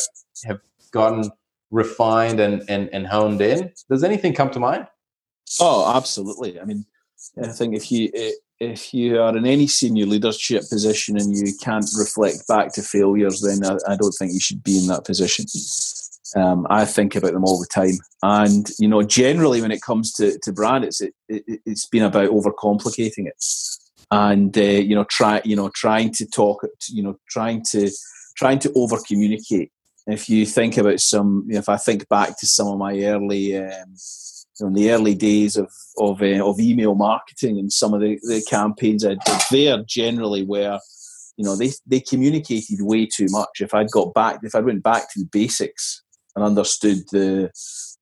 have 0.45 0.59
gotten 0.91 1.29
refined 1.71 2.39
and, 2.39 2.63
and, 2.69 2.89
and 2.93 3.07
honed 3.07 3.41
in. 3.41 3.71
Does 3.89 4.03
anything 4.03 4.33
come 4.33 4.49
to 4.51 4.59
mind? 4.59 4.87
Oh, 5.59 5.95
absolutely. 5.95 6.59
I 6.59 6.65
mean, 6.65 6.85
I 7.41 7.47
think 7.47 7.75
if 7.75 7.91
you 7.91 8.11
if 8.59 8.93
you 8.93 9.21
are 9.21 9.35
in 9.35 9.45
any 9.45 9.67
senior 9.67 10.05
leadership 10.05 10.63
position 10.69 11.17
and 11.17 11.35
you 11.35 11.53
can't 11.61 11.85
reflect 11.97 12.47
back 12.47 12.73
to 12.73 12.81
failures, 12.81 13.41
then 13.41 13.65
I, 13.65 13.93
I 13.93 13.95
don't 13.95 14.11
think 14.11 14.33
you 14.33 14.39
should 14.39 14.63
be 14.63 14.77
in 14.77 14.87
that 14.87 15.05
position. 15.05 15.45
Um, 16.35 16.67
I 16.69 16.85
think 16.85 17.15
about 17.15 17.33
them 17.33 17.45
all 17.45 17.59
the 17.59 17.67
time, 17.67 17.97
and 18.21 18.69
you 18.77 18.87
know, 18.87 19.01
generally 19.01 19.61
when 19.61 19.71
it 19.71 19.81
comes 19.81 20.13
to, 20.13 20.37
to 20.43 20.53
brand, 20.53 20.83
it's 20.83 21.01
it, 21.01 21.13
it, 21.27 21.61
has 21.65 21.85
been 21.85 22.03
about 22.03 22.29
overcomplicating 22.29 23.25
it, 23.25 23.43
and 24.11 24.55
uh, 24.55 24.61
you 24.61 24.93
know, 24.93 25.05
try 25.05 25.41
you 25.43 25.55
know, 25.55 25.71
trying 25.73 26.13
to 26.13 26.27
talk, 26.27 26.63
you 26.89 27.01
know, 27.01 27.17
trying 27.29 27.63
to 27.71 27.89
trying 28.37 28.59
to 28.59 28.71
over 28.73 28.97
communicate. 29.07 29.71
If 30.07 30.29
you 30.29 30.45
think 30.45 30.77
about 30.77 30.99
some, 30.99 31.43
you 31.47 31.53
know, 31.53 31.59
if 31.59 31.69
I 31.69 31.77
think 31.77 32.07
back 32.09 32.39
to 32.39 32.47
some 32.47 32.67
of 32.67 32.77
my 32.77 32.99
early 33.03 33.57
um, 33.57 33.95
in 34.61 34.73
the 34.73 34.91
early 34.91 35.15
days 35.15 35.55
of 35.55 35.71
of, 35.97 36.21
uh, 36.21 36.45
of 36.45 36.59
email 36.59 36.95
marketing 36.95 37.59
and 37.59 37.71
some 37.71 37.93
of 37.93 38.01
the, 38.01 38.19
the 38.23 38.43
campaigns 38.49 39.05
I 39.05 39.15
did 39.15 39.41
there 39.51 39.83
generally 39.87 40.43
were, 40.43 40.79
you 41.37 41.45
know, 41.45 41.55
they 41.55 41.71
they 41.85 41.99
communicated 41.99 42.79
way 42.81 43.05
too 43.05 43.27
much. 43.29 43.61
If 43.61 43.73
I'd 43.73 43.91
got 43.91 44.13
back, 44.13 44.39
if 44.43 44.55
I 44.55 44.59
went 44.59 44.83
back 44.83 45.11
to 45.13 45.19
the 45.19 45.29
basics 45.31 46.01
and 46.35 46.43
understood 46.43 46.97
the 47.11 47.51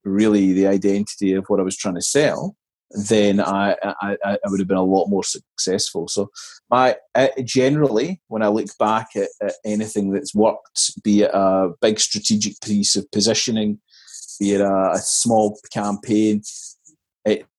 really 0.04 0.54
the 0.54 0.68
identity 0.68 1.34
of 1.34 1.46
what 1.48 1.60
I 1.60 1.64
was 1.64 1.78
trying 1.78 1.96
to 1.96 2.02
sell, 2.02 2.56
then 2.92 3.40
I, 3.40 3.76
I, 3.84 4.18
I 4.24 4.38
would 4.46 4.60
have 4.60 4.68
been 4.68 4.78
a 4.78 4.84
lot 4.84 5.08
more 5.08 5.24
successful. 5.24 6.08
So, 6.08 6.30
I 6.72 6.96
uh, 7.16 7.28
generally, 7.44 8.22
when 8.28 8.42
I 8.42 8.48
look 8.48 8.68
back 8.80 9.10
at, 9.16 9.30
at, 9.42 9.54
anything 9.66 10.12
that's 10.12 10.34
worked, 10.34 10.92
be 11.04 11.24
it 11.24 11.32
a 11.34 11.72
big 11.82 12.00
strategic 12.00 12.60
piece 12.62 12.96
of 12.96 13.10
positioning, 13.12 13.80
be 14.40 14.54
it 14.54 14.62
a, 14.62 14.92
a 14.94 15.00
small 15.00 15.60
campaign, 15.72 16.42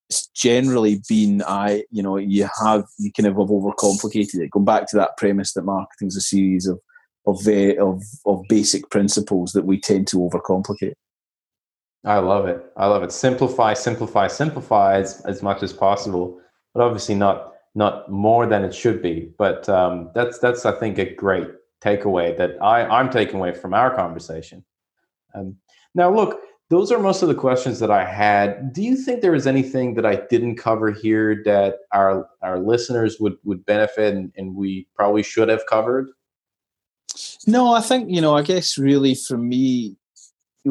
it's 0.08 0.28
generally 0.28 1.02
been 1.08 1.42
I, 1.46 1.84
you 1.90 2.02
know, 2.02 2.16
you 2.16 2.48
have 2.62 2.84
you 2.98 3.12
kind 3.12 3.26
of 3.26 3.36
have 3.36 3.48
overcomplicated 3.48 4.40
it. 4.40 4.50
Going 4.50 4.64
back 4.64 4.88
to 4.88 4.96
that 4.96 5.16
premise 5.16 5.52
that 5.52 5.62
marketing 5.62 6.08
is 6.08 6.16
a 6.16 6.20
series 6.20 6.66
of 6.66 6.80
of, 7.26 7.46
of 7.46 8.02
of 8.24 8.42
basic 8.48 8.90
principles 8.90 9.52
that 9.52 9.66
we 9.66 9.80
tend 9.80 10.06
to 10.08 10.16
overcomplicate. 10.16 10.94
I 12.04 12.18
love 12.18 12.46
it. 12.46 12.64
I 12.76 12.86
love 12.86 13.02
it. 13.02 13.12
Simplify, 13.12 13.74
simplify, 13.74 14.28
simplify 14.28 14.98
as, 14.98 15.20
as 15.26 15.42
much 15.42 15.62
as 15.62 15.72
possible, 15.72 16.40
but 16.74 16.82
obviously 16.82 17.14
not 17.14 17.52
not 17.74 18.10
more 18.10 18.46
than 18.46 18.64
it 18.64 18.74
should 18.74 19.02
be. 19.02 19.30
But 19.38 19.68
um, 19.68 20.10
that's 20.14 20.38
that's 20.38 20.64
I 20.64 20.72
think 20.72 20.98
a 20.98 21.14
great 21.14 21.48
takeaway 21.82 22.36
that 22.36 22.60
I 22.62 22.84
I'm 22.84 23.10
taking 23.10 23.36
away 23.36 23.54
from 23.54 23.74
our 23.74 23.94
conversation. 23.94 24.64
Um, 25.34 25.56
now, 25.94 26.14
look, 26.14 26.40
those 26.70 26.92
are 26.92 26.98
most 26.98 27.22
of 27.22 27.28
the 27.28 27.34
questions 27.34 27.78
that 27.80 27.90
I 27.90 28.04
had. 28.04 28.72
Do 28.72 28.82
you 28.82 28.96
think 28.96 29.20
there 29.20 29.34
is 29.34 29.46
anything 29.46 29.94
that 29.94 30.04
I 30.04 30.16
didn't 30.30 30.56
cover 30.56 30.90
here 30.90 31.42
that 31.44 31.76
our 31.92 32.28
our 32.42 32.58
listeners 32.58 33.18
would 33.18 33.36
would 33.44 33.64
benefit 33.64 34.14
and, 34.14 34.32
and 34.36 34.54
we 34.54 34.86
probably 34.94 35.22
should 35.22 35.48
have 35.48 35.64
covered? 35.66 36.08
No, 37.46 37.72
I 37.72 37.80
think 37.80 38.10
you 38.10 38.20
know. 38.20 38.36
I 38.36 38.42
guess 38.42 38.76
really 38.76 39.14
for 39.14 39.38
me, 39.38 39.96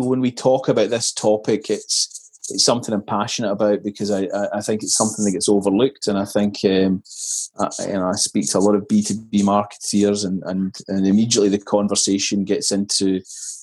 when 0.05 0.21
we 0.21 0.31
talk 0.31 0.67
about 0.67 0.89
this 0.89 1.11
topic, 1.11 1.69
it's 1.69 2.13
it's 2.49 2.63
something 2.63 2.93
I'm 2.93 3.01
passionate 3.01 3.51
about 3.51 3.83
because 3.83 4.09
I, 4.09 4.27
I, 4.53 4.61
think 4.61 4.81
it's 4.81 4.95
something 4.95 5.25
that 5.25 5.31
gets 5.31 5.49
overlooked, 5.49 6.07
and 6.07 6.17
I 6.17 6.25
think 6.25 6.59
um, 6.63 7.03
I, 7.59 7.69
you 7.87 7.93
know 7.93 8.07
I 8.07 8.13
speak 8.13 8.49
to 8.51 8.57
a 8.57 8.59
lot 8.59 8.75
of 8.75 8.87
B 8.87 9.01
two 9.01 9.19
B 9.29 9.43
marketeers, 9.43 10.25
and, 10.25 10.41
and 10.45 10.75
and 10.87 11.05
immediately 11.05 11.49
the 11.49 11.57
conversation 11.57 12.45
gets 12.45 12.71
into 12.71 13.21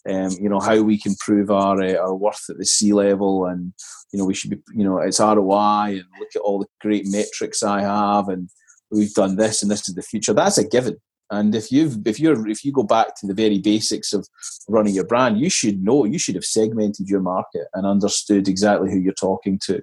um, 0.09 0.31
you 0.41 0.49
know 0.49 0.61
how 0.61 0.83
we 0.83 0.99
can 0.99 1.15
prove 1.17 1.51
our 1.51 1.81
uh, 1.81 1.97
our 1.97 2.15
worth 2.15 2.45
at 2.51 2.59
the 2.59 2.67
C 2.67 2.93
level, 2.93 3.47
and 3.47 3.73
you 4.13 4.19
know 4.19 4.25
we 4.27 4.35
should 4.35 4.51
be 4.51 4.59
you 4.75 4.85
know 4.85 4.99
it's 4.99 5.21
ROI, 5.21 5.93
and 5.93 6.05
look 6.21 6.31
at 6.35 6.43
all 6.43 6.59
the 6.59 6.67
great 6.81 7.07
metrics 7.07 7.63
I 7.63 7.81
have, 7.81 8.29
and 8.29 8.51
we've 8.91 9.15
done 9.15 9.37
this, 9.37 9.63
and 9.63 9.71
this 9.71 9.89
is 9.89 9.95
the 9.95 10.03
future. 10.03 10.35
That's 10.35 10.59
a 10.59 10.69
given. 10.69 10.97
And 11.31 11.55
if 11.55 11.73
you've 11.73 12.07
if 12.07 12.21
you're 12.21 12.47
if 12.49 12.65
you 12.65 12.73
go 12.73 12.83
back 12.83 13.17
to 13.17 13.27
the 13.27 13.35
very 13.35 13.59
basics 13.59 14.13
of 14.13 14.29
running 14.69 14.95
your 14.95 15.07
brand, 15.07 15.41
you 15.41 15.49
should 15.49 15.83
know 15.83 16.05
you 16.05 16.19
should 16.19 16.35
have 16.35 16.45
segmented 16.45 17.09
your 17.09 17.21
market 17.21 17.67
and 17.75 17.87
understood 17.87 18.47
exactly 18.47 18.91
who 18.91 18.99
you're 18.99 19.15
talking 19.15 19.59
to, 19.65 19.83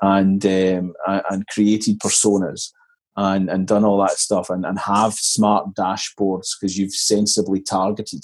and 0.00 0.44
um, 0.46 0.94
and 1.06 1.46
created 1.48 2.00
personas 2.00 2.70
and 3.16 3.50
and 3.50 3.66
done 3.66 3.84
all 3.84 3.98
that 4.00 4.18
stuff 4.18 4.48
and, 4.48 4.64
and 4.64 4.78
have 4.78 5.14
smart 5.14 5.74
dashboards 5.74 6.48
because 6.58 6.78
you've 6.78 6.94
sensibly 6.94 7.60
targeted 7.60 8.22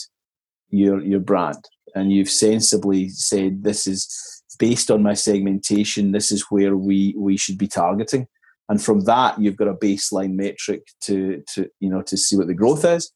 your 0.70 1.00
your 1.02 1.20
brand. 1.20 1.68
And 1.94 2.12
you've 2.12 2.30
sensibly 2.30 3.08
said 3.08 3.64
this 3.64 3.86
is 3.86 4.42
based 4.58 4.90
on 4.90 5.02
my 5.02 5.14
segmentation 5.14 6.12
this 6.12 6.32
is 6.32 6.46
where 6.48 6.76
we 6.76 7.14
we 7.18 7.36
should 7.36 7.58
be 7.58 7.68
targeting 7.68 8.26
and 8.68 8.82
from 8.82 9.00
that 9.04 9.40
you've 9.40 9.56
got 9.56 9.68
a 9.68 9.74
baseline 9.74 10.34
metric 10.34 10.82
to 11.02 11.42
to 11.54 11.68
you 11.80 11.88
know 11.88 12.02
to 12.02 12.16
see 12.16 12.36
what 12.36 12.46
the 12.46 12.54
growth 12.54 12.84
is. 12.84 13.12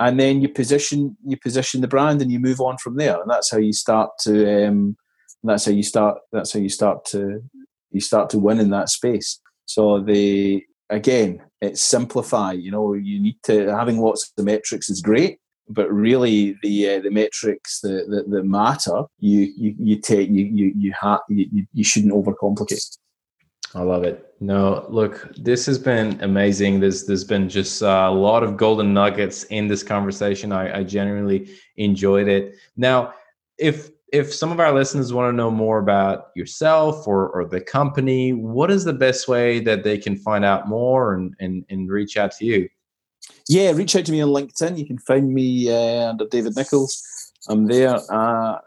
And 0.00 0.18
then 0.18 0.40
you 0.40 0.48
position 0.48 1.16
you 1.26 1.36
position 1.36 1.80
the 1.80 1.88
brand 1.88 2.22
and 2.22 2.30
you 2.30 2.38
move 2.38 2.60
on 2.60 2.78
from 2.78 2.96
there. 2.96 3.20
And 3.20 3.30
that's 3.30 3.50
how 3.50 3.58
you 3.58 3.72
start 3.72 4.10
to 4.20 4.66
um, 4.66 4.96
that's 5.42 5.64
how 5.64 5.72
you 5.72 5.82
start 5.82 6.18
that's 6.32 6.52
how 6.52 6.60
you 6.60 6.68
start 6.68 7.04
to 7.06 7.42
you 7.90 8.00
start 8.00 8.30
to 8.30 8.38
win 8.38 8.60
in 8.60 8.70
that 8.70 8.88
space. 8.88 9.40
So 9.64 10.00
the 10.00 10.62
again 10.90 11.42
it's 11.60 11.82
simplify 11.82 12.52
you 12.52 12.70
know 12.70 12.94
you 12.94 13.20
need 13.20 13.36
to 13.42 13.66
having 13.68 14.00
lots 14.00 14.32
of 14.36 14.44
metrics 14.44 14.88
is 14.88 15.02
great 15.02 15.38
but 15.68 15.92
really 15.92 16.56
the 16.62 16.88
uh, 16.88 17.00
the 17.00 17.10
metrics 17.10 17.80
that, 17.80 18.06
that, 18.08 18.30
that 18.30 18.44
matter 18.44 19.02
you 19.18 19.52
you 19.56 19.74
you 19.78 20.00
take 20.00 20.30
you 20.30 20.44
you 20.46 20.72
you, 20.76 20.94
ha- 20.98 21.22
you 21.28 21.66
you 21.72 21.84
shouldn't 21.84 22.12
overcomplicate. 22.12 22.96
I 23.74 23.82
love 23.82 24.04
it. 24.04 24.27
No, 24.40 24.86
look, 24.88 25.34
this 25.36 25.66
has 25.66 25.78
been 25.78 26.20
amazing. 26.22 26.78
There's 26.78 27.06
there's 27.06 27.24
been 27.24 27.48
just 27.48 27.82
a 27.82 28.08
lot 28.08 28.44
of 28.44 28.56
golden 28.56 28.94
nuggets 28.94 29.44
in 29.44 29.66
this 29.66 29.82
conversation. 29.82 30.52
I, 30.52 30.78
I 30.78 30.84
genuinely 30.84 31.50
enjoyed 31.76 32.28
it. 32.28 32.54
Now, 32.76 33.14
if 33.58 33.90
if 34.12 34.32
some 34.32 34.52
of 34.52 34.60
our 34.60 34.72
listeners 34.72 35.12
want 35.12 35.30
to 35.30 35.36
know 35.36 35.50
more 35.50 35.78
about 35.78 36.28
yourself 36.34 37.06
or, 37.06 37.28
or 37.28 37.44
the 37.46 37.60
company, 37.60 38.32
what 38.32 38.70
is 38.70 38.84
the 38.84 38.92
best 38.92 39.28
way 39.28 39.60
that 39.60 39.84
they 39.84 39.98
can 39.98 40.16
find 40.16 40.44
out 40.44 40.68
more 40.68 41.14
and, 41.14 41.34
and, 41.40 41.64
and 41.68 41.90
reach 41.90 42.16
out 42.16 42.32
to 42.32 42.46
you? 42.46 42.68
Yeah, 43.48 43.72
reach 43.72 43.96
out 43.96 44.06
to 44.06 44.12
me 44.12 44.22
on 44.22 44.30
LinkedIn. 44.30 44.78
You 44.78 44.86
can 44.86 44.98
find 44.98 45.34
me 45.34 45.70
uh, 45.70 46.10
under 46.10 46.26
David 46.26 46.56
Nichols. 46.56 47.02
I'm 47.48 47.66
there. 47.66 47.98
Uh, 48.10 48.58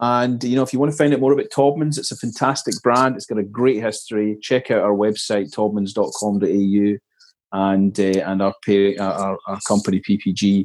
and 0.00 0.42
you 0.42 0.56
know, 0.56 0.62
if 0.62 0.72
you 0.72 0.78
want 0.78 0.90
to 0.90 0.96
find 0.96 1.12
out 1.12 1.20
more 1.20 1.32
about 1.32 1.50
Taubmans, 1.50 1.98
it's 1.98 2.10
a 2.10 2.16
fantastic 2.16 2.74
brand. 2.82 3.16
It's 3.16 3.26
got 3.26 3.38
a 3.38 3.42
great 3.42 3.82
history. 3.82 4.38
Check 4.40 4.70
out 4.70 4.82
our 4.82 4.94
website, 4.94 5.52
taubmans.com.au, 5.52 6.98
and 7.52 8.00
uh, 8.00 8.30
and 8.30 8.42
our, 8.42 8.54
pay, 8.64 8.96
our, 8.96 9.38
our 9.46 9.60
company 9.68 10.00
PPG. 10.00 10.64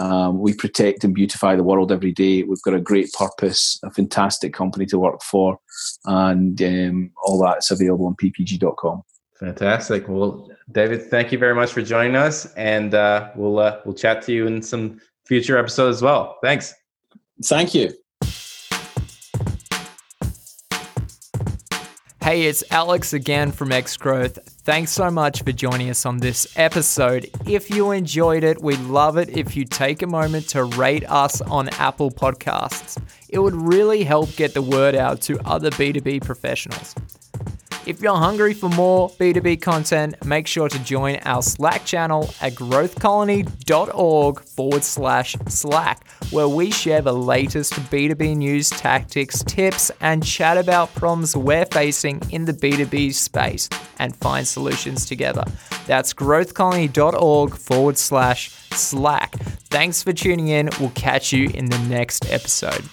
Um, 0.00 0.38
we 0.38 0.54
protect 0.54 1.02
and 1.02 1.14
beautify 1.14 1.56
the 1.56 1.64
world 1.64 1.90
every 1.90 2.12
day. 2.12 2.44
We've 2.44 2.62
got 2.62 2.74
a 2.74 2.80
great 2.80 3.12
purpose, 3.12 3.80
a 3.82 3.90
fantastic 3.90 4.54
company 4.54 4.86
to 4.86 4.98
work 5.00 5.20
for, 5.22 5.58
and 6.04 6.60
um, 6.62 7.10
all 7.24 7.42
that's 7.42 7.72
available 7.72 8.06
on 8.06 8.14
ppg.com. 8.14 9.02
Fantastic. 9.40 10.08
Well, 10.08 10.48
David, 10.70 11.10
thank 11.10 11.32
you 11.32 11.38
very 11.38 11.54
much 11.56 11.72
for 11.72 11.82
joining 11.82 12.14
us, 12.14 12.52
and 12.54 12.94
uh, 12.94 13.30
we'll 13.34 13.58
uh, 13.58 13.80
we'll 13.84 13.96
chat 13.96 14.22
to 14.22 14.32
you 14.32 14.46
in 14.46 14.62
some 14.62 15.00
future 15.26 15.58
episodes 15.58 15.96
as 15.96 16.02
well. 16.02 16.38
Thanks. 16.40 16.72
Thank 17.42 17.74
you. 17.74 17.92
Hey, 22.26 22.46
it's 22.46 22.64
Alex 22.72 23.12
again 23.12 23.52
from 23.52 23.70
X 23.70 23.96
Growth. 23.96 24.40
Thanks 24.64 24.90
so 24.90 25.12
much 25.12 25.42
for 25.44 25.52
joining 25.52 25.90
us 25.90 26.04
on 26.04 26.16
this 26.16 26.52
episode. 26.56 27.30
If 27.46 27.70
you 27.70 27.92
enjoyed 27.92 28.42
it, 28.42 28.60
we'd 28.60 28.80
love 28.80 29.16
it 29.16 29.28
if 29.28 29.56
you 29.56 29.64
take 29.64 30.02
a 30.02 30.08
moment 30.08 30.48
to 30.48 30.64
rate 30.64 31.08
us 31.08 31.40
on 31.40 31.68
Apple 31.68 32.10
Podcasts. 32.10 33.00
It 33.28 33.38
would 33.38 33.54
really 33.54 34.02
help 34.02 34.34
get 34.34 34.54
the 34.54 34.62
word 34.62 34.96
out 34.96 35.20
to 35.20 35.38
other 35.46 35.70
B2B 35.70 36.24
professionals. 36.24 36.96
If 37.86 38.02
you're 38.02 38.16
hungry 38.16 38.52
for 38.52 38.68
more 38.70 39.10
B2B 39.10 39.62
content, 39.62 40.24
make 40.24 40.48
sure 40.48 40.68
to 40.68 40.78
join 40.80 41.20
our 41.24 41.40
Slack 41.40 41.84
channel 41.84 42.34
at 42.40 42.54
growthcolony.org 42.54 44.40
forward 44.40 44.82
slash 44.82 45.36
Slack, 45.46 46.04
where 46.30 46.48
we 46.48 46.72
share 46.72 47.00
the 47.00 47.14
latest 47.14 47.74
B2B 47.74 48.38
news, 48.38 48.70
tactics, 48.70 49.44
tips, 49.44 49.92
and 50.00 50.26
chat 50.26 50.58
about 50.58 50.92
problems 50.96 51.36
we're 51.36 51.64
facing 51.66 52.20
in 52.30 52.44
the 52.44 52.52
B2B 52.52 53.14
space 53.14 53.68
and 54.00 54.16
find 54.16 54.48
solutions 54.48 55.06
together. 55.06 55.44
That's 55.86 56.12
growthcolony.org 56.12 57.54
forward 57.54 57.98
slash 57.98 58.50
Slack. 58.72 59.36
Thanks 59.70 60.02
for 60.02 60.12
tuning 60.12 60.48
in. 60.48 60.70
We'll 60.80 60.90
catch 60.90 61.32
you 61.32 61.50
in 61.54 61.66
the 61.66 61.78
next 61.78 62.28
episode. 62.32 62.84